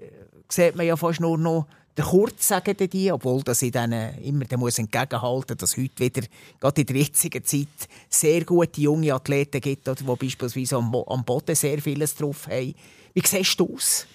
[0.49, 4.45] sieht man ja fast nur noch der Kurz, sagen die, obwohl das ich denen immer
[4.45, 6.23] der muss entgegenhalten dass heute wieder,
[6.59, 7.67] gerade in der jetzigen Zeit,
[8.09, 12.75] sehr gute junge Athleten gibt, die beispielsweise am, am Boden sehr vieles drauf haben.
[13.13, 14.07] Wie siehst du aus?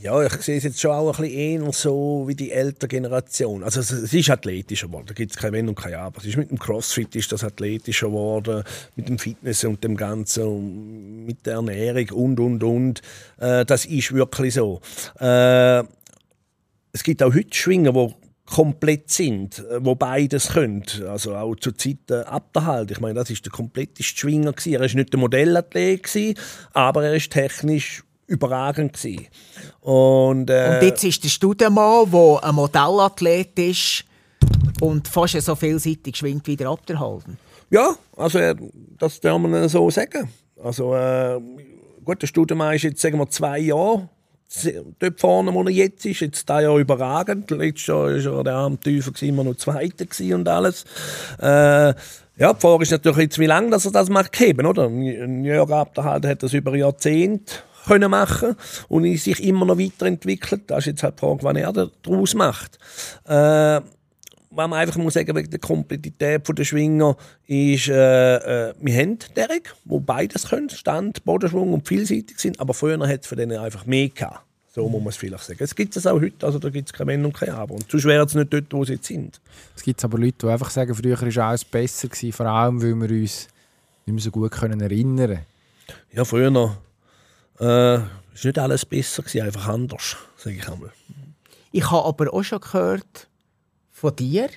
[0.00, 3.62] Ja, ich sehe es jetzt schon auch ein bisschen eher so wie die ältere Generation.
[3.62, 6.18] Also es, ist athletischer geworden, da gibt es kein Wenn und kein Aber.
[6.18, 8.64] Es ist mit dem Crossfit ist das athletischer geworden,
[8.96, 13.02] mit dem Fitness und dem Ganzen, mit der Ernährung und, und, und.
[13.38, 14.80] Äh, das ist wirklich so.
[15.20, 15.84] Äh,
[16.92, 18.14] es gibt auch heute Schwinger, die
[18.46, 20.84] komplett sind, äh, wo beides können.
[21.08, 22.90] Also auch zur Zeit äh, Abderhalt.
[22.90, 24.74] Ich meine, das ist der kompletteste Schwinger gewesen.
[24.74, 26.38] Er ist nicht der Modellathlet gewesen,
[26.72, 29.26] aber er ist technisch überragend gewesen.
[29.80, 34.04] Und, äh, Und jetzt ist der Studenmann, der ein Modellathlet ist
[34.80, 37.38] und fast so vielseitig schwingt wie der Abderhalden.
[37.70, 38.54] Ja, also äh,
[38.98, 40.28] das darf man so sagen.
[40.62, 41.40] Also äh,
[42.04, 44.08] gut, der Studienmann ist jetzt sagen wir zwei Jahre
[44.98, 46.20] dort vorne, wo er jetzt ist.
[46.20, 47.50] Jetzt da Jahr überragend.
[47.50, 50.84] Letztes Jahr war er der Teufel, gewesen, immer noch Zweiter und alles.
[51.40, 51.94] Äh,
[52.36, 54.86] ja, die Frage ist natürlich jetzt, wie lange dass er das macht geben, oder?
[54.86, 57.54] Ein Jörg Abderhalter hat das über Jahrzehnte
[57.86, 58.56] können machen
[58.88, 60.70] und sich immer noch weiterentwickelt.
[60.70, 62.78] Das ist jetzt halt die Frage, wann er daraus macht.
[63.26, 63.80] Äh,
[64.54, 69.18] was man einfach muss sagen wegen der Komplexität der Schwinger ist, äh, äh, wir haben
[69.34, 73.58] Derek, wo beides können, Stand, Bodenschwung und vielseitig sind, aber früher hat es für denen
[73.58, 74.44] einfach mehr gehabt.
[74.74, 75.62] So muss man es vielleicht sagen.
[75.62, 77.74] Es gibt es auch heute, also da gibt es kein Wenn und kein Aber.
[77.74, 79.38] Und sonst wären es nicht dort, wo sie jetzt sind.
[79.76, 82.94] Es gibt aber Leute, die einfach sagen, früher war alles besser, gewesen, vor allem, weil
[82.94, 83.48] wir uns
[84.06, 85.40] nicht mehr so gut können erinnern können.
[86.12, 86.78] Ja, früher noch.
[87.60, 87.96] Äh,
[88.34, 90.90] ist nicht alles besser gewesen, einfach anders, sage ich einmal.
[91.70, 93.28] Ich habe aber auch schon gehört
[94.02, 94.48] von dir,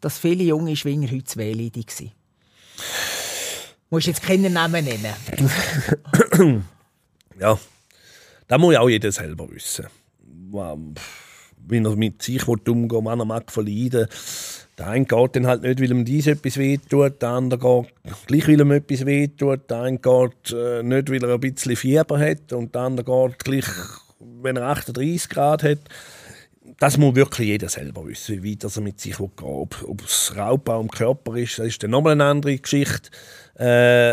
[0.00, 2.12] dass viele junge Schwinger heute zu wehleidig sind.
[3.90, 6.64] Du musst jetzt keinen Namen nennen.
[7.40, 7.56] Ja,
[8.48, 9.86] da muss ja auch jeder selber wissen.
[10.26, 14.08] Wie er mit sich umgehen will, er mag verleiden.
[14.76, 18.48] Der eine geht dann halt nicht, weil ihm dies etwas wehtut, der andere geht gleich,
[18.48, 22.52] weil ihm etwas wehtut, der eine geht äh, nicht, weil er ein bisschen Fieber hat
[22.52, 23.66] und der andere geht gleich,
[24.18, 25.78] wenn er 38 Grad hat.
[26.78, 29.52] Das muss wirklich jeder selber wissen, wie weit er mit sich will gehen will.
[29.52, 33.10] Ob, ob es Raubbau am Körper ist, das ist dann nochmal eine andere Geschichte.
[33.58, 34.12] Äh,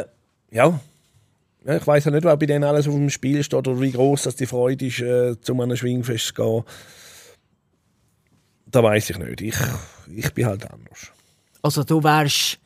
[0.51, 0.79] ja,
[1.65, 3.91] ja, ich weiß ja nicht, was bei denen alles auf dem Spiel steht oder wie
[3.91, 6.63] groß das die Freude ist, äh, zu einem Schwingfest zu gehen.
[8.67, 9.41] da weiß ich nicht.
[9.41, 9.55] Ich,
[10.15, 11.11] ich bin halt anders.
[11.63, 12.59] Also du wärst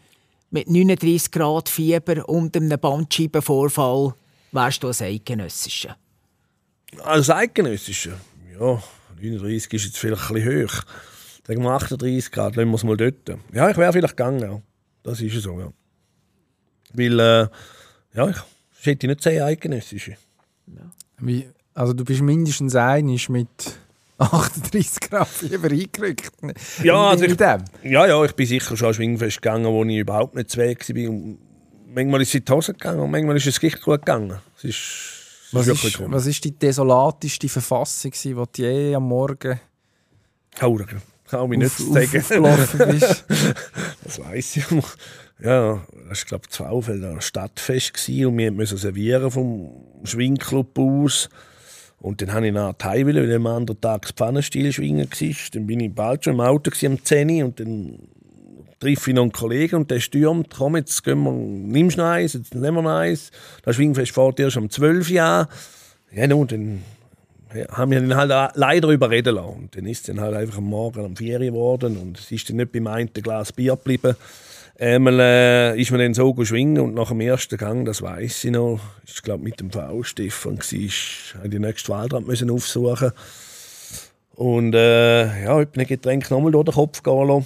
[0.51, 4.13] mit 39 Grad Fieber und einem Bandscheibenvorfall
[4.51, 5.95] wärst du ein Eidgenössischer.
[7.03, 8.17] Als Eidgenössische,
[8.59, 8.83] ja,
[9.22, 10.84] 39 ist jetzt vielleicht ein bisschen hoch.
[11.45, 13.30] Sagen wir 38 Grad, lassen wir es mal dort.
[13.53, 14.61] Ja, ich wäre vielleicht gegangen, ja.
[15.03, 15.72] Das ist so, ja.
[16.93, 17.47] Weil, äh,
[18.13, 20.17] ja, ich hätte nicht sehr Eidgenössische.
[21.20, 23.47] Wie, also du bist mindestens einig mit
[24.17, 26.32] 38 Grad Fieber eingerückt.
[26.84, 30.36] Ja, also ich, ja, ja, ich bin sicher schon an Schwingfest gegangen, wo ich überhaupt
[30.36, 31.09] nicht zu Weg war.
[31.09, 31.39] Und
[31.93, 34.39] manchmal ist es in die Hose gegangen und manchmal ist es gleich gut gegangen.
[34.57, 35.18] Es ist,
[35.51, 36.07] Was ist, cool.
[36.11, 39.59] was ist die desolateste Verfassung, die du je am Morgen
[40.61, 41.01] Hauren.
[41.29, 42.19] Kann ich nicht auf, auf, sagen.
[42.19, 43.25] aufgelaufen bist?
[44.03, 44.65] Das weiß ich.
[45.41, 49.69] Ja, das war, glaube ich, Zwaufeld ein Stadtfest gewesen und wir mussten servieren vom
[50.03, 51.29] Schwingclub aus.
[51.99, 55.35] Und dann habe ich nach Hause, weil am anderen Tag das Pfannenstiel schwingen war.
[55.53, 57.99] Dann bin ich bald schon im Auto gewesen, um 10 Uhr und dann
[58.80, 62.34] treffe ich noch einen Kollegen und der stürmt, komm, jetzt gehen wir, nimmst du eins,
[62.34, 63.32] jetzt nehmen wir eins.
[63.63, 65.15] Das Schwingfest fährt erst um 12 Uhr.
[65.15, 65.47] Ja,
[66.27, 66.84] nun, dann
[67.71, 69.59] haben wir ihn halt leider überreden lassen.
[69.59, 72.32] Und dann ist es dann halt einfach am Morgen am 4 Uhr geworden und es
[72.32, 74.15] ist dann nicht beim einen Glas Bier geblieben.
[74.80, 78.51] Einmal äh, ist man dann so schwingen und nach dem ersten Gang, das weiß ich
[78.51, 83.11] noch, ist glaube mit dem V Stefan war, die nächste Waldrand müssen aufsuchen
[84.36, 87.45] und äh, ja, hab ein Getränk nochmal durch den Kopf gehen lassen.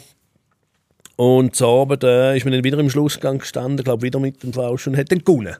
[1.15, 4.53] Und zu Abend äh, ist man dann wieder im Schlussgang gestanden, glaube wieder mit dem
[4.53, 5.55] V und hat dann gewonnen.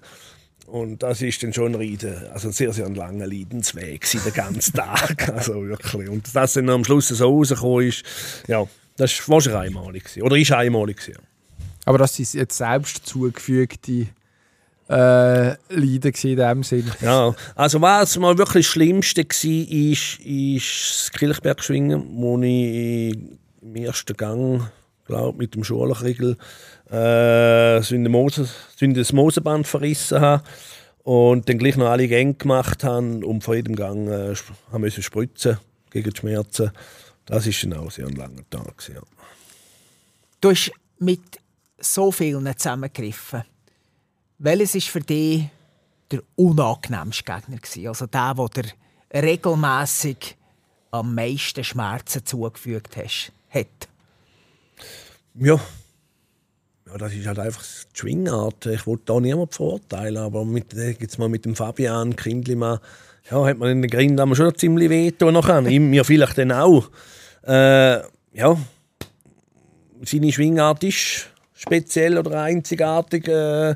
[0.66, 2.00] Und das ist dann schon ein
[2.34, 6.10] also sehr, sehr ein langer Leidensweg den ganzen Tag, also wirklich.
[6.10, 8.04] Und dass dann am Schluss so rausgekommen ist,
[8.48, 8.66] ja,
[8.98, 10.24] das war wahrscheinlich einmalig gewesen.
[10.24, 11.20] oder ist einmalig gewesen.
[11.20, 11.58] ja.
[11.86, 14.08] Aber das sind jetzt selbst zugefügte
[14.90, 16.92] äh, Leiden in dem Sinn.
[17.02, 23.18] Ja, also was mal wirklich das Schlimmste war, ist, ist das Kilchbergschwingen, wo ich
[23.62, 24.72] im ersten Gang,
[25.06, 26.38] glaube mit dem Schulerkriegel,
[26.92, 30.44] äh, in das Mosenband verrissen habe
[31.04, 34.36] und dann gleich noch alle Gänge gemacht haben und vor jedem Gang äh,
[34.72, 35.58] haben müssen spritzen
[35.90, 36.72] gegen die Schmerzen.
[37.26, 38.90] Das ist dann auch sehr ein langer Tag.
[38.94, 39.02] Ja.
[40.42, 41.22] Du hast mit
[41.80, 43.44] so vielen zusammengegriffen.
[44.40, 45.46] Welches ist für dich
[46.12, 47.58] der unangenehmste Gegner?
[47.58, 47.88] Gewesen?
[47.88, 50.38] Also der, der dir regelmässig
[50.92, 53.90] am meisten Schmerzen zugefügt hast, hat?
[55.36, 55.60] Ja.
[56.88, 58.66] ja, das ist halt einfach die Schwingart.
[58.68, 62.80] Ich wollte da niemand verurteilen, aber mit, äh, jetzt mal mit dem Fabian Kindlimann,
[63.32, 65.64] ja, hat man in den Grindam schon ziemlich wehtun noch an.
[65.66, 66.90] Mir vielleicht dann auch.
[67.46, 68.00] Äh,
[68.34, 68.58] ja,
[70.06, 73.28] seine Schwingart ist speziell oder einzigartig.
[73.28, 73.76] Äh,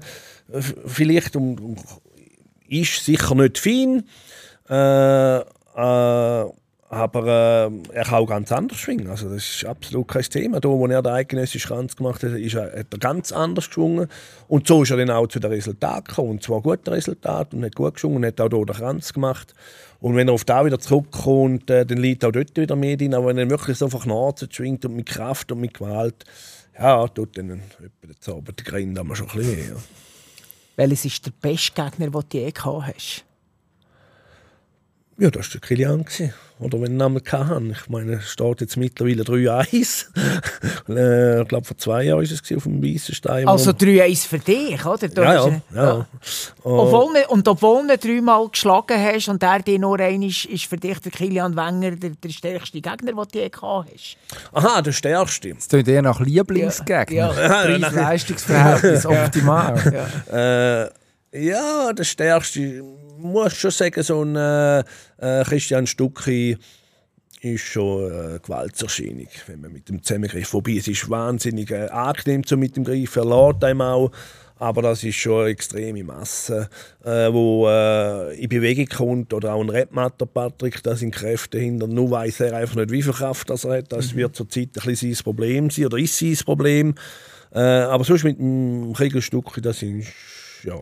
[0.86, 1.76] vielleicht um, um,
[2.68, 4.04] ist sicher nicht fein.
[4.70, 6.46] Äh, äh,
[6.90, 9.10] aber äh, er kann auch ganz anders schwingen.
[9.10, 10.62] Also das ist absolut kein Thema.
[10.62, 14.08] Da, wo er den eidgenössischen Kranz gemacht hat, ist er, hat er ganz anders geschwungen.
[14.48, 16.30] Und so ist er dann auch zu den Resultaten gekommen.
[16.30, 19.54] Und zwar gute Resultate und hat gut geschwungen und hat auch hier den Kranz gemacht.
[20.00, 23.14] Und wenn er auf da wieder zurückkommt, äh, dann liegt auch dort wieder mehr drin.
[23.14, 26.24] Aber wenn er wirklich so verknarzt schwingt und mit Kraft und mit Gewalt,
[26.80, 29.70] ja, tut dann der Zauber, der Grind haben wir schon ein bisschen weh.
[29.72, 29.76] Ja.
[30.78, 33.27] Welches ist der beste Gegner, den du je gehabt hast?
[35.20, 36.06] Ja, das war der Kilian.
[36.06, 36.34] gewesen.
[36.60, 37.64] Oder wenn ich ihn einmal hatte.
[37.72, 40.06] Ich meine, es steht jetzt mittlerweile 3-1.
[40.90, 43.48] äh, ich glaube, vor zwei Jahren war es auf dem Weissenstein.
[43.48, 45.08] Also 3-1 für dich, oder?
[45.08, 46.08] Du ja, ja, äh, ja.
[46.64, 50.24] Oh, Obwohl, ne- und obwohl du ihn dreimal geschlagen hast und der dir nur ein
[50.24, 53.90] ist, ist für dich der Kilian Wenger der, der stärkste Gegner, den du je gehabt
[53.94, 54.18] hast.
[54.54, 55.54] aha, der Stärkste.
[55.54, 57.16] Das klingt eher nach Lieblingsgegner.
[57.16, 60.10] Ja, Preis-Leistungsverhältnis optimal.
[60.32, 60.84] Ja.
[60.86, 60.90] Äh,
[61.32, 62.82] ja, der Stärkste, ich
[63.18, 64.80] muss schon sagen, so ein äh,
[65.18, 66.58] äh, Christian Stucki
[67.42, 70.54] ist schon eine Gewaltserscheinung, wenn man mit dem zusammengreift.
[70.54, 74.12] Wobei, es ist wahnsinnig äh, angenehm so mit dem Greifen, er lädt einem auch,
[74.60, 76.70] aber das ist schon eine extreme Masse,
[77.04, 79.34] äh, wo äh, in Bewegung kommt.
[79.34, 81.86] Oder auch ein Rapmatter Patrick, da sind Kräfte hinter.
[81.86, 83.92] Nur weiß er einfach nicht, wie viel Kraft das er hat.
[83.92, 86.96] Das wird zurzeit ein bisschen sein Problem sein, oder ist sein Problem.
[87.54, 90.08] Äh, aber sonst mit dem Kriegelstucki, das ist
[90.64, 90.76] ja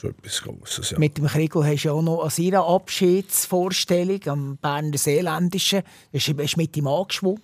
[0.00, 0.90] so etwas Grosses.
[0.90, 0.98] Ja.
[0.98, 5.82] Mit dem Kriegel hast du auch noch an seiner Abschiedsvorstellung am Berner Seeländischen
[6.12, 7.42] hast du hast mit ihm angeschwungen.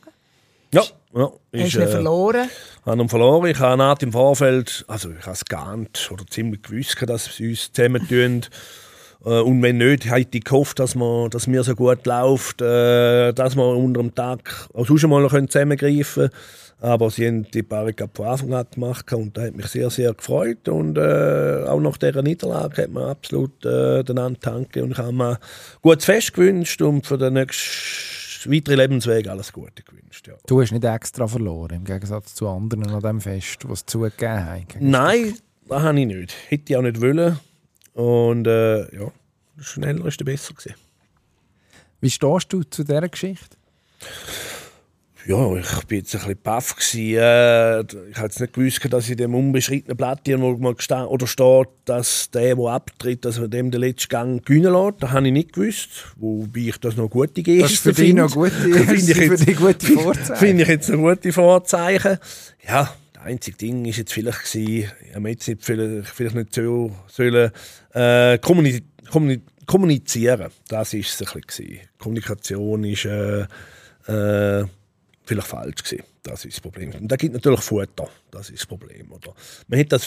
[0.73, 0.83] ja,
[1.15, 1.23] ja.
[1.25, 2.51] Hast Ist, du ihn äh, verloren?
[2.85, 3.51] habe ihn verloren.
[3.51, 7.51] Ich habe nach im Vorfeld, also ich habe es geahnt oder ziemlich gewusst, dass sie
[7.51, 8.43] uns zusammentun.
[9.25, 13.33] Äh, Und wenn nicht, hätte ich gehofft, dass, wir, dass mir so gut läuft, äh,
[13.33, 16.31] dass wir unter dem Tag auch sonst mal noch zusammengreifen können.
[16.85, 20.13] Aber sie haben die Barrikade von Anfang an gemacht und das hat mich sehr, sehr
[20.13, 20.69] gefreut.
[20.69, 24.83] Und äh, auch nach dieser Niederlage hat man absolut äh, den danken.
[24.83, 25.39] Und ich habe mir ein
[25.81, 30.29] gutes Fest gewünscht und für den nächsten weitere Lebensweg alles Gute gewünscht.
[30.29, 30.35] Ja.
[30.47, 34.67] Du hast nicht extra verloren, im Gegensatz zu anderen an diesem Fest, es zugegeben haben.
[34.79, 36.35] Nein, das habe ich nicht.
[36.49, 37.41] Hätte ich auch nicht wollen.
[37.95, 39.11] Und äh, ja,
[39.59, 40.75] schneller ist der besser gewesen.
[42.03, 43.57] Wie stehst du zu dieser Geschichte?
[45.27, 47.17] Ja, ich bin jetzt ein bisschen baff gewesen.
[47.17, 52.31] Äh, ich jetzt nicht gewusst, dass in dem unbeschriebenen Blatt irgendwo gesta- oder steht, dass
[52.31, 55.03] der, der abtritt, dass er dem den letzten Gang gewinnen lässt.
[55.03, 55.89] Das habe ich nicht gewusst.
[56.17, 59.25] Wobei ich das noch gute Geste Das ist für dich noch gute, Finde ich für
[59.25, 60.37] jetzt- dich gute Vorzeichen.
[60.37, 62.19] Finde ich jetzt ein gutes Vorzeichen.
[62.69, 65.19] Ja, das einzige Ding ist jetzt vielleicht gewesen, ich
[65.49, 67.51] nicht vielleicht, vielleicht nicht so sollen,
[67.95, 70.51] äh, kommuni kommuni kommunizieren.
[70.69, 71.89] Das ist es ein bisschen gewesen.
[71.99, 73.47] Kommunikation ist äh,
[74.07, 74.65] äh,
[75.25, 76.05] vielleicht falsch gewesen.
[76.23, 76.93] Das ist das Problem.
[76.93, 78.09] Und da gibt natürlich Futter.
[78.31, 79.13] Das ist das Problem.
[79.13, 79.35] Oder?
[79.69, 80.07] Man hätte das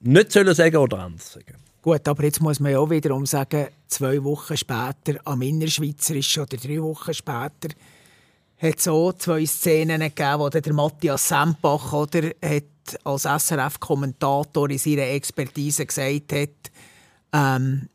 [0.00, 1.56] nicht sollen sagen oder anders sagen.
[1.82, 6.56] Gut, aber jetzt muss man ja auch wiederum sagen, zwei Wochen später, am Innerschweizerischen oder
[6.56, 7.68] drei Wochen später,
[8.60, 12.64] hat es auch zwei Szenen gegeben, wo der Matthias Sempach oder, hat
[13.04, 16.70] als SRF-Kommentator in seiner Expertise gesagt hat,
[17.32, 17.88] ähm,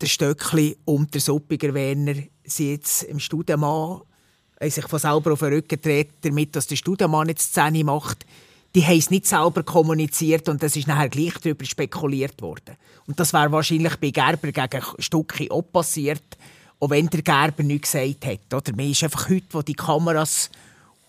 [0.00, 2.14] der Stöckli und der Suppiger Werner
[2.44, 4.02] sind jetzt im Studienmann,
[4.60, 8.26] sich von selber auf den Rücken gedreht, damit dass der Studienmann jetzt Szene macht.
[8.74, 12.76] Die haben es nicht selber kommuniziert und es ist nachher gleich darüber spekuliert worden.
[13.06, 16.22] Und das wäre wahrscheinlich bei Gerber gegen Stucki auch passiert,
[16.78, 18.54] auch wenn der Gerber nichts gesagt hat.
[18.54, 18.76] Oder?
[18.76, 20.50] Man ist einfach heute, wo die Kameras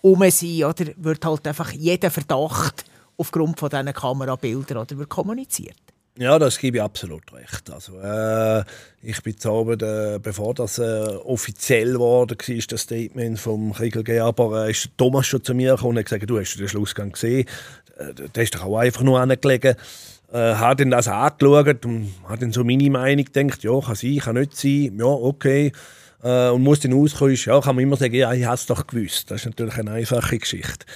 [0.00, 2.84] um sind, oder, wird halt einfach jeder Verdacht
[3.18, 5.76] aufgrund von diesen Kamerabildern oder, wird kommuniziert.
[6.18, 7.70] Ja, das gebe ich absolut recht.
[7.70, 8.64] Also, äh,
[9.00, 14.66] ich bin Abend, äh, bevor das äh, offiziell geworden war, das Statement vom Kriegel Gerber,
[14.66, 17.46] äh, ist Thomas schon zu mir gekommen und hat gesagt, du hast den Schlussgang gesehen.
[17.96, 19.76] Äh, der ist doch auch einfach nur angelegen.
[20.32, 24.18] Äh, hat dann das angeschaut und hat dann so meine Meinung gedacht, ja, kann sein,
[24.18, 25.72] kann nicht sein, ja, okay.
[26.22, 28.86] Äh, und muss dann rauskommen, ja, kann man immer sagen, ja, ich habe es doch
[28.86, 29.30] gewusst.
[29.30, 30.86] Das ist natürlich eine einfache Geschichte.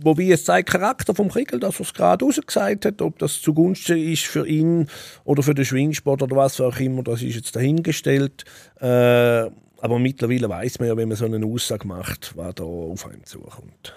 [0.00, 3.98] Wobei es zeigt Charakter vom Kriegel, dass er es gerade rausgesagt hat, ob das zugunsten
[3.98, 4.88] ist für ihn
[5.24, 8.44] oder für den Schwingsport oder was auch immer, das ist jetzt dahingestellt.
[8.80, 13.06] Äh, aber mittlerweile weiß man ja, wenn man so eine Aussage macht, was da auf
[13.06, 13.94] einem zukommt.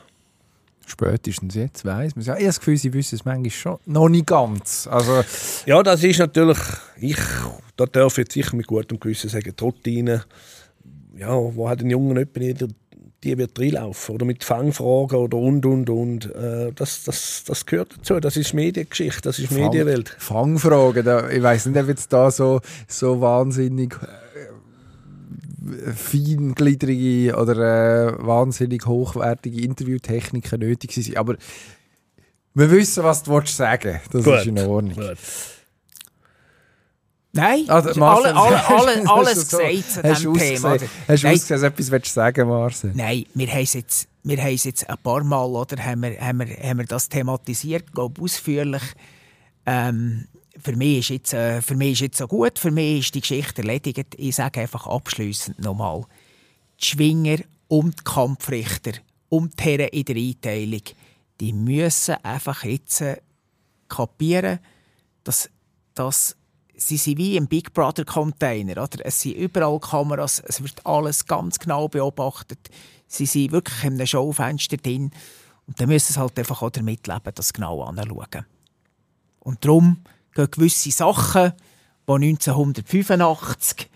[0.86, 2.28] Spätestens jetzt weiss man es.
[2.28, 4.88] Ja, ich habe das Gefühl, sie wissen es manchmal schon noch nicht ganz.
[4.88, 5.24] Also,
[5.66, 6.58] Ja, das ist natürlich,
[7.00, 7.18] ich,
[7.78, 10.26] da darf jetzt sicher mit gutem Gewissen sagen, Trottine,
[11.18, 12.34] ja, wo hat ein Junge nicht
[13.24, 16.36] die wird reinlaufen oder mit Fangfragen oder und und und.
[16.36, 18.20] Äh, das, das, das gehört dazu.
[18.20, 20.16] Das ist Mediengeschichte, das ist Medienwelt.
[20.18, 28.26] Fangfragen, da, ich weiß nicht, ob jetzt da so, so wahnsinnig äh, feingliedrige oder äh,
[28.26, 31.18] wahnsinnig hochwertige Interviewtechniken nötig sind.
[31.18, 31.36] Aber
[32.54, 34.96] wir wissen, was du willst sagen Das Gut, ist in Ordnung.
[34.96, 35.18] gut.
[37.34, 38.68] Nein, Also, Marcel, alle, alle,
[39.00, 40.72] alle, alles so- gesagt zu diesem Thema.
[40.74, 42.92] ausgesehen, hast du ausgesehen, etwas willst du sagen, Marcel?
[42.94, 46.20] Nein, wir haben es jetzt, wir haben es jetzt ein paar Mal oder, haben wir,
[46.20, 48.84] haben wir, haben wir das thematisiert, glaube ausführlich.
[49.66, 50.28] Ähm,
[50.62, 53.22] für, mich ist jetzt, äh, für mich ist jetzt so gut, für mich ist die
[53.22, 54.16] Geschichte erledigt.
[54.18, 56.04] Ich sage einfach abschließend nochmal,
[56.82, 57.38] die Schwinger
[57.70, 58.92] und die Kampfrichter
[59.30, 60.82] und die Herren in der Einteilung,
[61.40, 63.18] die müssen einfach jetzt äh,
[63.88, 64.60] kapieren,
[65.24, 65.50] dass,
[65.96, 66.36] dass
[66.82, 68.84] sie sind wie im Big Brother Container.
[68.84, 69.06] Oder?
[69.06, 72.70] Es sind überall Kameras, es wird alles ganz genau beobachtet.
[73.08, 75.12] Sie sind wirklich in einem Schaufenster drin.
[75.68, 78.46] Und dann müssen sie halt einfach auch damit leben, das genau anzuschauen.
[79.40, 80.02] Und darum
[80.34, 81.54] gehen gewisse Sachen,
[82.08, 83.90] die 1985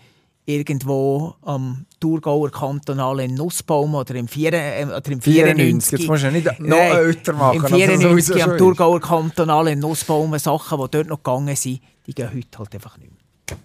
[0.46, 5.98] irgendwo am Thurgauer Kantonal in Nussbaum oder im, Vier, äh, oder im 94, 94.
[5.98, 8.58] jetzt musst du ja nicht noch Nein, älter machen, Im als es 94 sowieso am
[8.58, 12.96] Thurgauer Kantonal in Nussbaum Sachen, die dort noch gegangen sind, die gehen heute halt einfach
[12.96, 13.58] nicht mehr.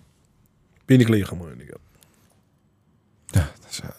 [0.87, 1.61] Bin ich gleicher Meinung.
[3.33, 3.47] Ja.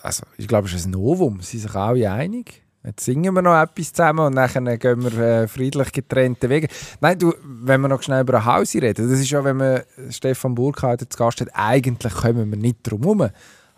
[0.02, 1.40] Also, ich glaube, es ist ein Novum.
[1.40, 2.61] Sie sind sich alle einig.
[2.84, 6.66] Jetzt singen wir noch etwas zusammen und dann gehen wir äh, friedlich getrennte Wege.
[7.00, 9.82] Nein, du, wenn wir noch schnell über ein Haus reden, das ist ja, wenn man
[10.10, 13.28] Stefan Burkhalter zu Gast hat, eigentlich kommen wir nicht drum herum.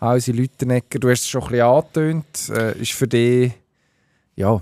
[0.01, 3.53] Hausi Lüttenegger, du hast es schon ein bisschen angetönt, äh, ist für dich
[4.35, 4.59] ja,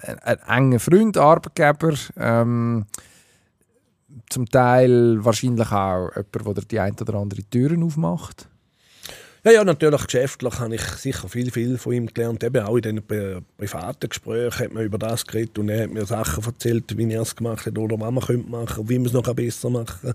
[0.00, 2.86] ein, ein enger Freund, Arbeitgeber, ähm,
[4.30, 8.48] zum Teil wahrscheinlich auch jemand, der die ein oder andere Türen aufmacht.
[9.46, 12.42] Ja, ja, natürlich geschäftlich habe ich sicher viel, viel von ihm gelernt.
[12.42, 15.92] Eben auch in den pri- privaten Gesprächen hat man über das geredet und er hat
[15.92, 19.06] mir Sachen erzählt, wie er es gemacht hat oder was man könnte machen, wie man
[19.06, 20.14] es noch besser machen kann.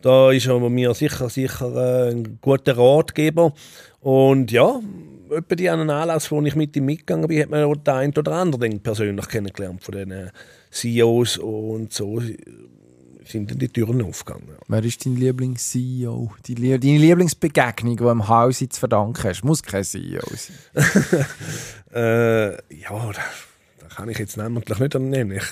[0.00, 3.52] Da ist er mir sicher, sicher äh, ein guter Ratgeber.
[3.98, 4.80] Und ja,
[5.28, 8.16] etwa die einen Anlass, wo ich mit ihm mitgegangen bin, hat man auch den einen
[8.16, 10.30] oder anderen persönlich kennengelernt von den
[10.70, 12.20] CEOs und so
[13.26, 14.48] sind dann die Türen aufgegangen.
[14.68, 16.32] Wer ist dein Lieblings-CEO?
[16.46, 19.44] Deine Lieblingsbegegnung, die im Hause zu verdanken hast?
[19.44, 21.26] Muss kein CEO sein.
[21.94, 23.20] Äh, ja, da,
[23.94, 25.32] kann ich jetzt namentlich nicht nennen.
[25.32, 25.44] Ich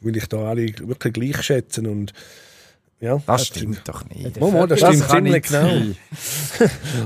[0.00, 2.14] will ich da alle wirklich gleich schätzen und
[3.02, 4.40] ja, Das stimmt doch nicht.
[4.40, 5.96] Mal, mal, das Das stimmt kann ziemlich nicht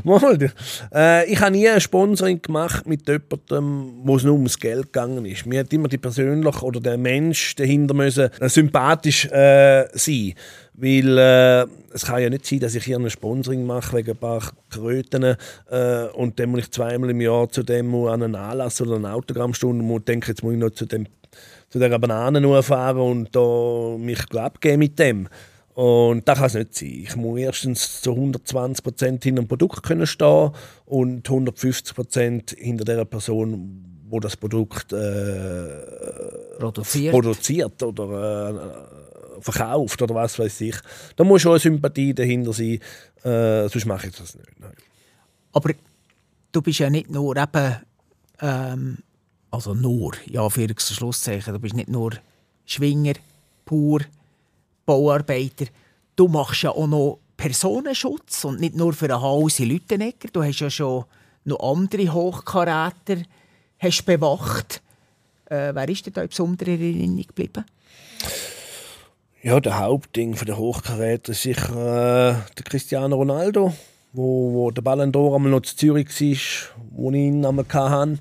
[0.05, 0.18] genau.
[0.20, 0.53] Mal,
[0.94, 5.24] äh, ich habe nie ein Sponsoring gemacht mit jemandem, wo es nur ums Geld gegangen
[5.24, 5.47] ist.
[5.47, 10.34] Mir hat immer die persönlich oder der Mensch dahinter müssen äh, sympathisch äh, sein.
[10.74, 14.18] Weil äh, es kann ja nicht sein, dass ich hier ein Sponsoring mache wegen ein
[14.18, 15.22] paar Kröten
[15.70, 19.14] äh, und dann muss ich zweimal im Jahr zu dem an einen Anlass oder eine
[19.14, 21.07] Autogrammstunde und denke, jetzt muss ich noch zu, dem,
[21.70, 25.30] zu dieser Banane fahren und da mich abgeben mit dem.
[25.77, 26.89] Und das kann es nicht sein.
[26.89, 30.53] Ich muss erstens zu 120% hinter dem Produkt können stehen
[30.87, 37.12] und 150% hinter der Person, wo das Produkt äh, Produziert.
[37.12, 38.89] produziert oder
[39.37, 40.77] äh, verkauft oder was weiß ich.
[41.14, 42.79] Da muss schon eine Sympathie dahinter sein,
[43.22, 44.59] äh, sonst mache ich das nicht.
[44.59, 44.72] Nein.
[45.53, 45.74] Aber
[46.53, 47.77] du bist ja nicht nur eben,
[48.41, 48.97] ähm,
[49.51, 52.12] also nur, ja, für Schlusszeichen, du bist nicht nur
[52.64, 53.16] Schwinger,
[53.66, 54.01] pur,
[54.87, 55.66] Bauarbeiter.
[56.14, 60.28] Du machst ja auch noch Personenschutz und nicht nur für ein Haus in Lüttenegger.
[60.32, 61.05] Du hast ja schon
[61.45, 63.18] noch andere Hochkaräter
[63.78, 64.82] hast bewacht.
[65.47, 67.64] Äh, wer ist dir da in besonderer Erinnerung geblieben?
[69.43, 73.72] Ja, der Hauptding von der Hochkaräter ist sicher äh, der Cristiano Ronaldo,
[74.12, 78.18] wo, wo der Ballon d'Or einmal noch zu Zürich war, wo ich ihn einmal hatte.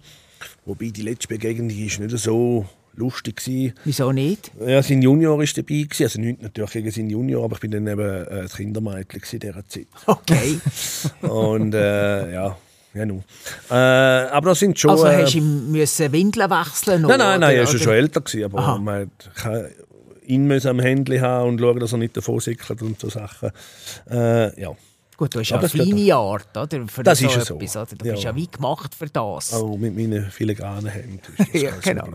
[0.66, 2.66] Wobei die letzte Begegnung ist nicht so
[2.98, 3.72] lustig war.
[3.84, 4.52] Wieso nicht?
[4.66, 6.04] Ja, sein Junior war dabei, gewesen.
[6.04, 9.40] also nicht natürlich gegen seinen Junior, aber ich bin dann eben äh, das Kindermädchen in
[9.40, 9.88] dieser Zeit.
[10.08, 10.60] Okay.
[11.28, 12.58] Und äh, ja,
[12.94, 13.24] ja nun.
[13.70, 14.92] Äh, aber das sind schon...
[14.92, 18.22] Also äh, hast du ihm müssen Windeln wechseln Nein, nein, nein, er war schon älter,
[18.22, 18.78] gewesen, aber Aha.
[18.78, 19.12] man
[19.44, 19.66] hat
[20.28, 23.52] ihn müssen am Handy haben und schauen, dass er nicht davon sickert und so Sachen.
[24.10, 24.72] Äh, ja,
[25.18, 26.88] Gut, du hast Ja, eine feine Art, oder?
[26.90, 27.56] Für Das so ist ja so.
[27.56, 27.96] etwas, oder?
[27.96, 28.12] Du Ja.
[28.14, 29.54] bist ja wie gemacht für das.
[29.54, 31.22] auch mit meinen filigranen Händen.
[31.54, 32.08] Ja, genau.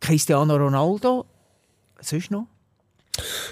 [0.00, 1.26] Cristiano Ronaldo,
[2.00, 2.46] sonst noch?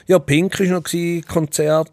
[0.06, 1.90] Ja, Pink war noch Konzert.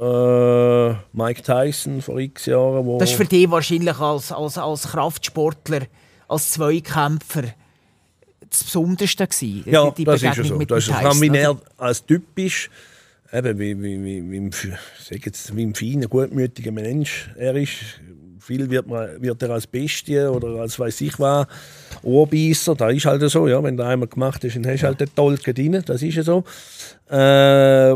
[0.00, 2.84] Äh, Mike Tyson vor x Jahren.
[2.84, 5.82] Wo Das war für dich wahrscheinlich als, als, als Kraftsportler,
[6.26, 7.44] als Zweikämpfer
[8.48, 9.64] das Besonderste gewesen.
[9.66, 10.58] Ja, die das ist ja Begegnung so.
[10.58, 12.70] mit Das ist, Tyson, er als Typ ist,
[13.32, 14.50] eben, wie, wie, wie, wie,
[15.00, 18.00] sag jetzt, wie ein feiner, gutmütiger Mensch er ist.
[18.46, 21.46] Viel wird, man, wird er als Bestie oder als weiß ich was,
[22.02, 22.74] Ohrbeißer.
[22.74, 23.62] Das ist halt so, ja.
[23.62, 25.82] Wenn du einmal gemacht hast, dann hast du halt den Tolken drin.
[25.86, 26.44] Das ist ja so.
[27.10, 27.92] Äh,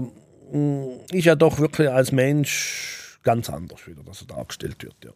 [1.13, 4.95] ist ja doch wirklich als Mensch ganz anders wieder, dass er dargestellt wird.
[5.05, 5.11] Ja.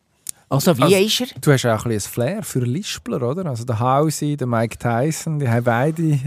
[0.51, 1.27] Also, wie Also- ist er?
[1.41, 3.47] Du hast auch ein, bisschen ein Flair für Lispler, oder?
[3.47, 6.19] Also der Hausi, der Mike Tyson, die haben beide äh,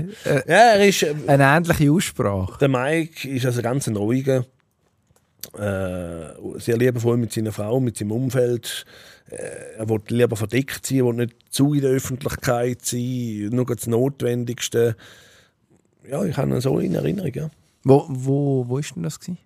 [0.47, 2.57] Ja, er ist, äh, eine ähnliche Aussprache.
[2.59, 4.43] Der Mike ist also ganz ein ruhiger,
[5.57, 8.85] äh, sehr liebevoll mit seiner Frau, mit seinem Umfeld.
[9.29, 13.65] Äh, er will lieber verdeckt sein, er will nicht zu in der Öffentlichkeit sein, nur
[13.65, 14.95] das Notwendigste.
[16.09, 17.31] Ja, ich habe ihn so in Erinnerung.
[17.33, 17.49] Ja.
[17.83, 19.19] Wo, wo, wo ist denn das?
[19.19, 19.37] Gewesen?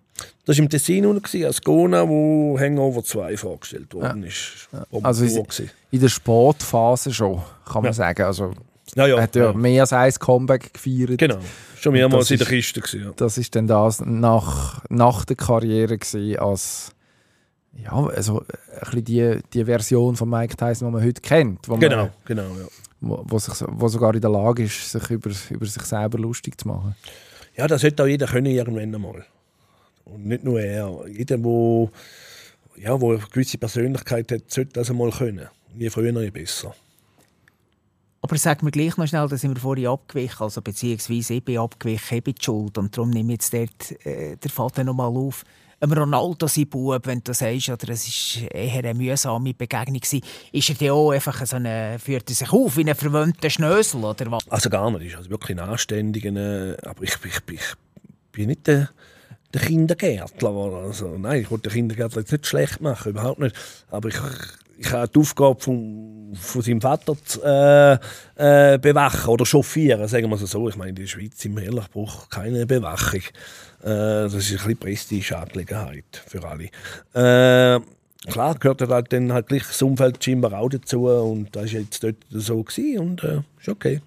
[0.44, 4.68] Das war im Tessin unten, gewesen, Ascona, wo Hangover 2 vorgestellt worden ist.
[4.90, 5.70] Oben Also gewesen.
[5.90, 7.92] In der Sportphase schon, kann man Ja.
[7.94, 8.22] sagen.
[8.22, 8.52] Also,
[8.96, 9.52] ja, ja, hat ja, ja.
[9.52, 11.18] mehr als ein Comeback gefeiert.
[11.18, 11.38] Genau,
[11.78, 12.80] schon mehrmals in der ist- Kiste.
[12.80, 13.12] Gewesen, ja.
[13.16, 16.92] Das ist dann das nach, nach der Karriere gewesen, als
[17.76, 18.42] ja, also
[18.90, 22.42] ein die, die Version von Mike Tyson, die man heute kennt, wo, Genau, man, genau.
[22.42, 22.66] Ja.
[23.00, 26.60] wo, wo, sich, wo sogar in der Lage ist, sich über, über sich selber lustig
[26.60, 26.96] zu machen.
[27.56, 29.24] Ja, das sollte auch jeder können irgendwann einmal.
[30.04, 30.90] Und nicht nur er.
[31.08, 31.90] Jeder, wo,
[32.76, 35.46] ja, wo eine gewisse Persönlichkeit hat, sollte das einmal können.
[35.78, 36.74] Je früher, je besser.
[38.22, 41.58] Aber sag mir gleich noch schnell, da sind wir vorhin abgewichen, also beziehungsweise ich bin
[41.58, 44.94] abgewichen, ich bin die schuld und darum nehme ich jetzt dort äh, den Faden noch
[44.94, 45.42] mal auf.
[45.82, 50.02] Ein Ronaldo, sein Bub, wenn du sagst, oder es war eher eine mühsame Begegnung,
[50.52, 54.04] ist er dann auch einfach so eine, führt er sich auf wie ein verwöhnter Schnösel,
[54.04, 54.46] oder was?
[54.50, 55.06] Also gar nicht.
[55.06, 56.36] Ist also wirklich ein anständiger.
[56.36, 57.74] äh, Aber ich, ich, ich,
[58.32, 58.90] bin nicht der,
[59.54, 60.50] der Kindergärtler.
[60.50, 63.56] Also, nein, ich wollte den Kindergärtler jetzt nicht schlecht machen, überhaupt nicht.
[63.90, 64.16] Aber ich,
[64.82, 67.92] ich habe die Aufgabe von, von seinem Vater zu äh,
[68.36, 70.70] äh, bewachen oder chauffieren, sagen wir es so.
[70.70, 73.20] Ich meine, in der Schweiz im ehrlich braucht keine Bewachung.
[73.82, 76.70] Äh, das ist ein bisschen Prestige-Angelegenheit für alle.
[77.12, 77.80] Äh,
[78.30, 82.02] klar gehört halt dann halt gleich das Umfeld scheinbar auch dazu und das war jetzt
[82.02, 84.00] dort so gewesen und äh, ist okay.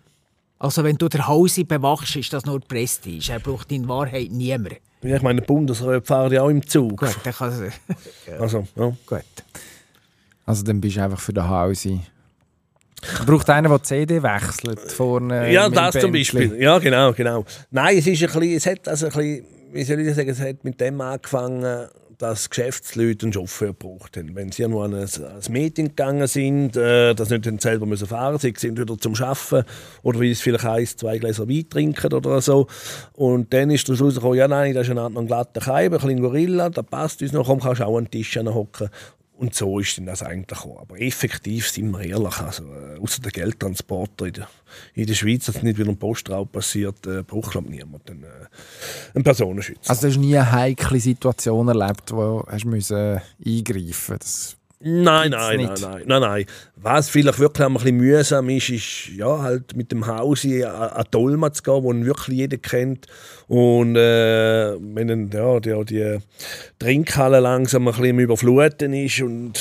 [0.57, 3.32] Also wenn du der Hause bewachst, ist das nur Prestige.
[3.32, 4.78] Er braucht in Wahrheit niemand.
[5.03, 6.97] Ja, ich meine, der Bundesrat fahren ja auch im Zug.
[6.97, 7.71] Gut, dann kann
[8.39, 8.93] Also, ja.
[9.05, 9.24] Gut.
[10.46, 12.02] Also dann bist du einfach für den Hausi
[13.26, 16.39] Braucht einer, der die CD wechselt vorne Ja, das zum Bändchen?
[16.39, 16.62] Beispiel.
[16.62, 17.46] Ja, genau, genau.
[17.72, 20.39] Nein, es ist ein bisschen, es hat also ein bisschen, wie soll ich sagen, es
[20.39, 21.88] hat mit dem angefangen,
[22.18, 24.36] dass Geschäftsleute einen Chauffeur gebraucht haben.
[24.36, 27.86] Wenn sie nur an ein, an ein Meeting gegangen sind, äh, das nicht dann selber
[27.86, 29.68] müssen fahren sie sind wieder zum Arbeiten
[30.04, 32.68] oder weil sie vielleicht eins, zwei Gläser Wein trinken oder so.
[33.14, 36.70] Und dann ist daraus rausgekommen, ja nein, das ist ein, glatter Keim, ein bisschen Gorilla,
[36.70, 38.89] da passt uns noch, komm, kannst du auch an den Tisch hocken.
[39.36, 40.78] Und so ist dann das eigentlich gekommen.
[40.80, 44.48] Aber effektiv, sind wir ehrlich, also, äh, außer der Geldtransporter in der,
[44.94, 48.24] in der Schweiz, dass nicht wieder ein Postraub passiert, äh, braucht glaub ich, niemand einen,
[48.24, 48.28] äh,
[49.16, 49.90] einen Personenschützer.
[49.90, 54.56] Also du hast nie eine heikle Situation erlebt, wo hast müssen eingreifen das
[54.86, 55.82] Nein, nein, nein, nicht.
[55.82, 56.46] nein, nein, nein.
[56.76, 61.06] Was vielleicht wirklich ein bisschen mühsam ist, ist ja, halt mit dem Haus an an
[61.10, 63.08] Dolma zu gehen, ihn wirklich jeder kennt.
[63.48, 66.18] Und äh, wenn dann, ja, die, die
[66.80, 69.58] Trinkhalle langsam ein bisschen überfluten ist und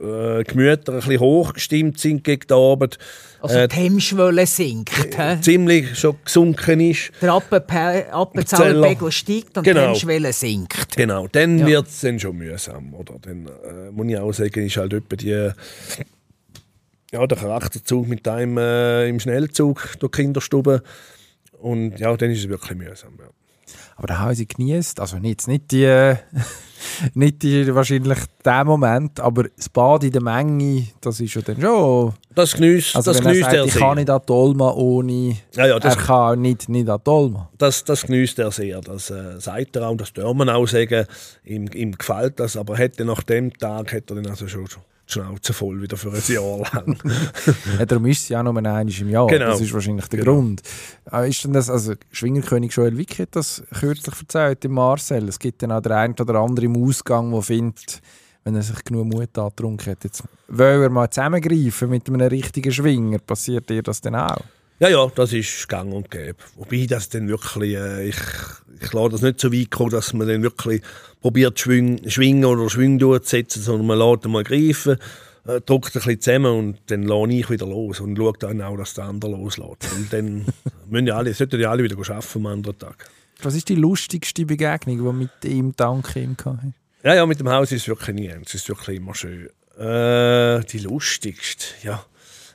[0.00, 2.98] äh, Gemüter ein bisschen hochgestimmt sind gegen den Abend,
[3.44, 5.18] Also Äh, die Hemmschwelle sinkt.
[5.18, 5.38] hä?
[5.42, 9.80] ziemlich schon gesunken ist, Der Appenzahlerpegel steigt und Genau.
[9.80, 10.96] die Hemmschwelle sinkt.
[10.96, 11.66] Genau, dann Ja.
[11.66, 12.94] wird es dann schon mühsam.
[12.94, 13.16] Oder?
[13.20, 15.50] Dann äh, muss ich auch sagen, ist halt etwa die,
[17.12, 20.82] ja, der Charakterzug mit einem äh, im Schnellzug durch die Kinderstube.
[21.60, 23.12] Und ja, dann ist es wirklich mühsam.
[23.18, 23.26] Ja.
[23.96, 26.14] Aber da haben sie genießt, also nicht, nicht die,
[27.14, 31.60] nicht die, wahrscheinlich der Moment, aber das Bad in der Menge, das ist ja dann
[31.60, 32.14] schon...
[32.34, 33.94] Das genießt, Also das er genießt er ich kann sehr.
[33.94, 35.36] nicht an die Olma ohne...
[35.54, 37.50] Ja, ja, das, er kann nicht, nicht an die Olma.
[37.58, 38.80] das, das genießt er sehr.
[38.80, 41.06] Das äh, sagt er auch, das dürfen wir auch sagen.
[41.44, 44.66] Ihm, ihm gefällt das, aber hätte nach dem Tag hätte er dann also schon
[45.08, 46.98] die Schnauze voll wieder für ein Jahr lang.
[47.78, 49.26] Ja, darum ist es ja nur einmal im Jahr.
[49.26, 49.46] Genau.
[49.46, 50.34] Das ist wahrscheinlich der Genau.
[50.34, 50.62] Grund.
[51.06, 55.28] Aber ist denn das, also Schwingerkönig Joel Wick hat das kürzlich erzählt im Marcel.
[55.28, 58.00] Es gibt dann auch der eine oder andere im Ausgang, der findet,
[58.44, 62.72] wenn er sich genug Mut angetrunken hat, jetzt will er mal zusammengreifen mit einem richtigen
[62.72, 63.18] Schwinger.
[63.18, 64.40] Passiert dir das dann auch?
[64.80, 66.36] Ja, ja, das ist gang und gäbe.
[66.56, 68.16] Wobei das dann wirklich, äh, ich,
[68.80, 70.82] ich lasse das nicht so weit kommen, dass man dann wirklich
[71.20, 74.98] probiert, schwing, schwingen oder schwingen durchzusetzen, sondern man lässt mal greifen,
[75.46, 78.76] äh, drückt ein bisschen zusammen und dann lasse ich wieder los und schaue dann auch,
[78.76, 79.92] dass der andere loslässt.
[79.96, 80.46] Und dann
[80.88, 83.08] müssen ja alle, sollten ja alle wieder arbeiten am anderen Tag.
[83.42, 86.74] Was ist die lustigste Begegnung, die du mit ihm dank ihm gehabt hast?
[87.04, 88.54] Ja, ja, mit dem Haus ist es wirklich nie ernst.
[88.54, 89.48] Es ist wirklich immer schön.
[89.78, 92.04] Äh, die lustigste, ja.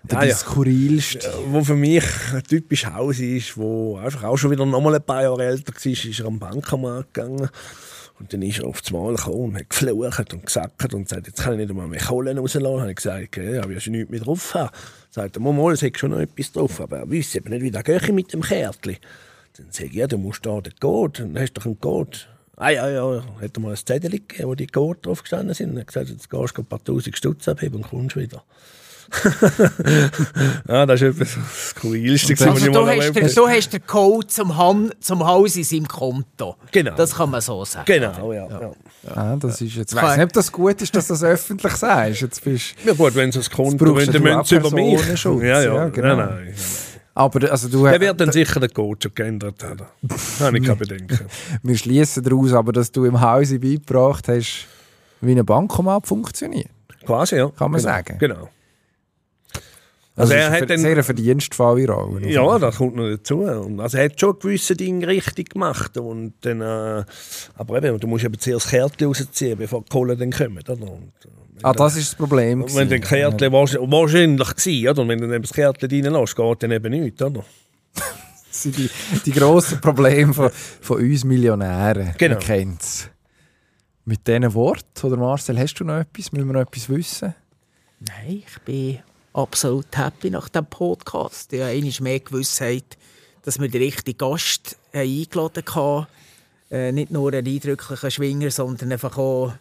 [0.03, 0.35] Der Ja, ja.
[0.35, 1.31] skurrilste.
[1.47, 5.03] wo für mich ein typisch Haus ist, wo einfach auch schon wieder noch mal ein
[5.03, 7.49] paar Jahre älter war, ist er am Bankomat gegangen.
[8.19, 11.27] Und dann ist er auf das Mal gekommen und hat geflucht und gesackt und sagt,
[11.27, 12.81] jetzt kann ich nicht einmal mehr Kohlen rauslassen.
[12.81, 14.69] Habe ich gesagt, ja, wirst du nichts mehr drauf haben.
[15.09, 17.71] Sagt er, mal, es hat schon noch etwas drauf, aber er wüsste eben nicht, wie
[17.71, 18.97] das gehe mit dem Kärtchen.
[19.55, 22.17] Dann sage ich, ja, du musst da den Code, dann hast du doch einen Code.
[22.57, 25.69] Ah ja, ja, hat er mal ein Zettel gegeben, wo die Code drauf gestanden sind.
[25.69, 28.43] Und er hat gesagt, jetzt gehst du ein paar tausend Stutz abheben und kommst wieder.
[30.67, 33.33] ja, das ist etwas das Skurrilste, Also ich du mal hast, habe.
[33.33, 36.55] du hast den Code zum, Han, zum Haus in seinem Konto.
[36.71, 36.95] Genau.
[36.95, 37.85] Das kann man so sagen.
[37.85, 38.47] Genau, ja.
[38.49, 38.71] ja.
[39.15, 41.73] Ah, das ist jetzt, ich weiß nicht, ob das gut ist, dass du das öffentlich
[41.73, 42.21] sagst.
[42.21, 44.95] Jetzt bist, Ja gut, wenn sie es Konto, wenn dann müssen sie über mich.
[44.95, 46.15] Personenschutz, Ja, ja, ja, genau.
[46.15, 46.53] Nein, nein.
[47.15, 49.85] aber also du, Der wird dann sicher den Code schon geändert haben.
[50.01, 51.19] Da habe ich keine Bedenken.
[51.63, 54.67] wir schließen daraus, aber dass du im Haus beigebracht hast,
[55.21, 56.69] wie ein Bankomat funktioniert.
[57.05, 57.49] Quasi, ja.
[57.49, 57.93] Kann man genau.
[57.93, 58.17] sagen.
[58.19, 58.49] Genau.
[60.15, 62.29] Also, Also er hat dann- sehr eine verdienstvolle Rolle.
[62.29, 63.45] Ja, das kommt noch dazu.
[63.45, 65.97] Also er hat schon gewisse Dinge richtig gemacht.
[65.97, 67.03] Und dann, äh,
[67.55, 70.57] aber eben, du musst eben zuerst das Kärtchen rausziehen, bevor die Kohlen dann kommen.
[70.59, 70.73] Oder?
[70.73, 71.29] Und, äh,
[71.61, 72.63] Ah, das ist das Problem.
[72.63, 73.09] Und wenn dann gewesen.
[73.09, 74.39] Kärtchen wahrscheinlich, wahrscheinlich
[74.85, 75.01] war, oder?
[75.01, 77.43] Und wenn du dann eben das Kärtchen reinlässt, geht dann eben nichts, oder?
[78.51, 78.89] Das sind die,
[79.25, 80.49] die grossen Probleme von,
[80.81, 82.15] von uns Millionären.
[82.17, 82.33] Genau.
[82.35, 83.07] Man kennt's.
[84.05, 86.31] Mit diesen Worten, oder Marcel, hast du noch etwas?
[86.31, 87.35] Müssen wir noch etwas wissen?
[87.99, 88.99] Nein, ich bin
[89.33, 91.53] absolut happy nach dem Podcast.
[91.53, 92.97] Ich habe einmal mehr Gewissheit,
[93.43, 96.07] dass wir den richtigen Gast eingeladen haben.
[96.71, 99.53] Äh, nicht nur einen eindrücklichen Schwinger, sondern einfach auch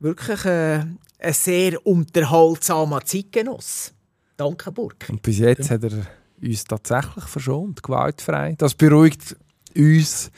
[0.00, 0.84] wirklich äh,
[1.18, 3.92] ein sehr unterhaltsamer Zeitgenoss.
[4.36, 5.06] Danke, Burg.
[5.08, 6.06] Und bis jetzt hat er
[6.42, 8.56] uns tatsächlich verschont, gewaltfrei.
[8.58, 9.36] Das beruhigt
[9.76, 10.30] uns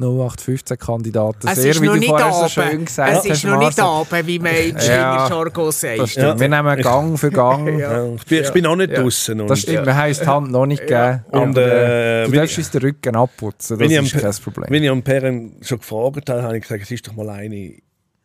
[0.00, 3.44] 0815-Kandidaten Es sehr, ist wie noch du nicht vorher so schön gesagt Es hast, ist
[3.44, 3.80] noch nicht.
[3.80, 6.14] Abend, wie man Ja, Schwingerjargon sagt.
[6.16, 6.38] Ja.
[6.38, 7.68] Wir nehmen Gang für Gang.
[7.78, 8.06] Ja.
[8.14, 9.02] Ich, bin, ich bin auch nicht Ja.
[9.02, 9.46] draußen.
[9.46, 11.24] Das stimmt, wir haben uns die Hand noch nicht gegeben.
[11.30, 14.42] Und, aber, äh, du darfst uns den Rücken abputzen, das wenn ich ist am- kein
[14.42, 14.66] Problem.
[14.70, 17.74] Wenn ich am Perren schon gefragt habe, habe ich gesagt, es ist doch mal eine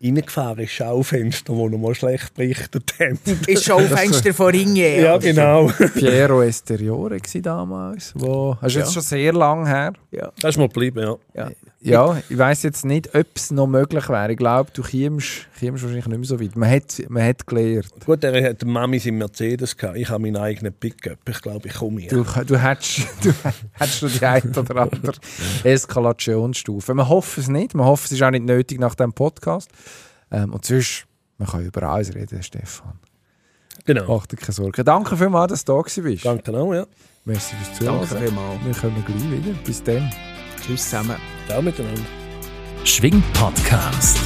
[0.04, 3.20] reingefahren ins Schaufenster, wo noch mal schlecht berichtet haben.
[3.48, 5.02] Ist Schaufenster von Ringe.
[5.02, 5.68] ja, genau.
[5.94, 8.14] Piero Esteriore war damals.
[8.16, 8.86] Wo, du jetzt Ja.
[8.86, 9.94] schon sehr lange her.
[10.12, 10.32] Ja.
[10.42, 11.16] Das ist mir geblieben, ja.
[11.44, 11.52] Ja.
[11.84, 14.32] Ja, ich weiss jetzt nicht, ob es noch möglich wäre.
[14.32, 16.56] Ich glaube, du kommst, kommst wahrscheinlich nicht mehr so weit.
[16.56, 17.90] Man hat, man hat gelernt.
[18.06, 19.98] Gut, er hat Mami seinen Mercedes gehabt.
[19.98, 21.18] Ich habe meinen eigenen Pickup.
[21.28, 22.10] Ich glaube, ich komme hier.
[22.10, 23.34] Du, du hättest, du
[23.74, 25.14] hättest noch die eine oder andere
[25.64, 26.94] Eskalationsstufe.
[26.94, 27.74] Wir hoffen es nicht.
[27.76, 29.70] Wir hoffen, es ist auch nicht nötig nach diesem Podcast.
[30.32, 31.06] Ähm, und sonst,
[31.38, 33.00] man kann über alles reden, Stefan.
[33.86, 34.06] Genau.
[34.08, 34.86] Mach dir keine Sorgen.
[34.86, 36.26] Danke vielmals, dass du da bist.
[36.26, 36.86] Danke auch, ja.
[37.26, 38.26] Merci fürs Danke Zuhören.
[38.26, 38.66] vielmals.
[38.66, 39.54] Wir kommen gleich wieder.
[39.64, 40.33] Bis dann.
[40.66, 41.18] Tschüss zusammen.
[41.48, 42.02] Ciao miteinander.
[42.84, 44.20] Schwing Podcast.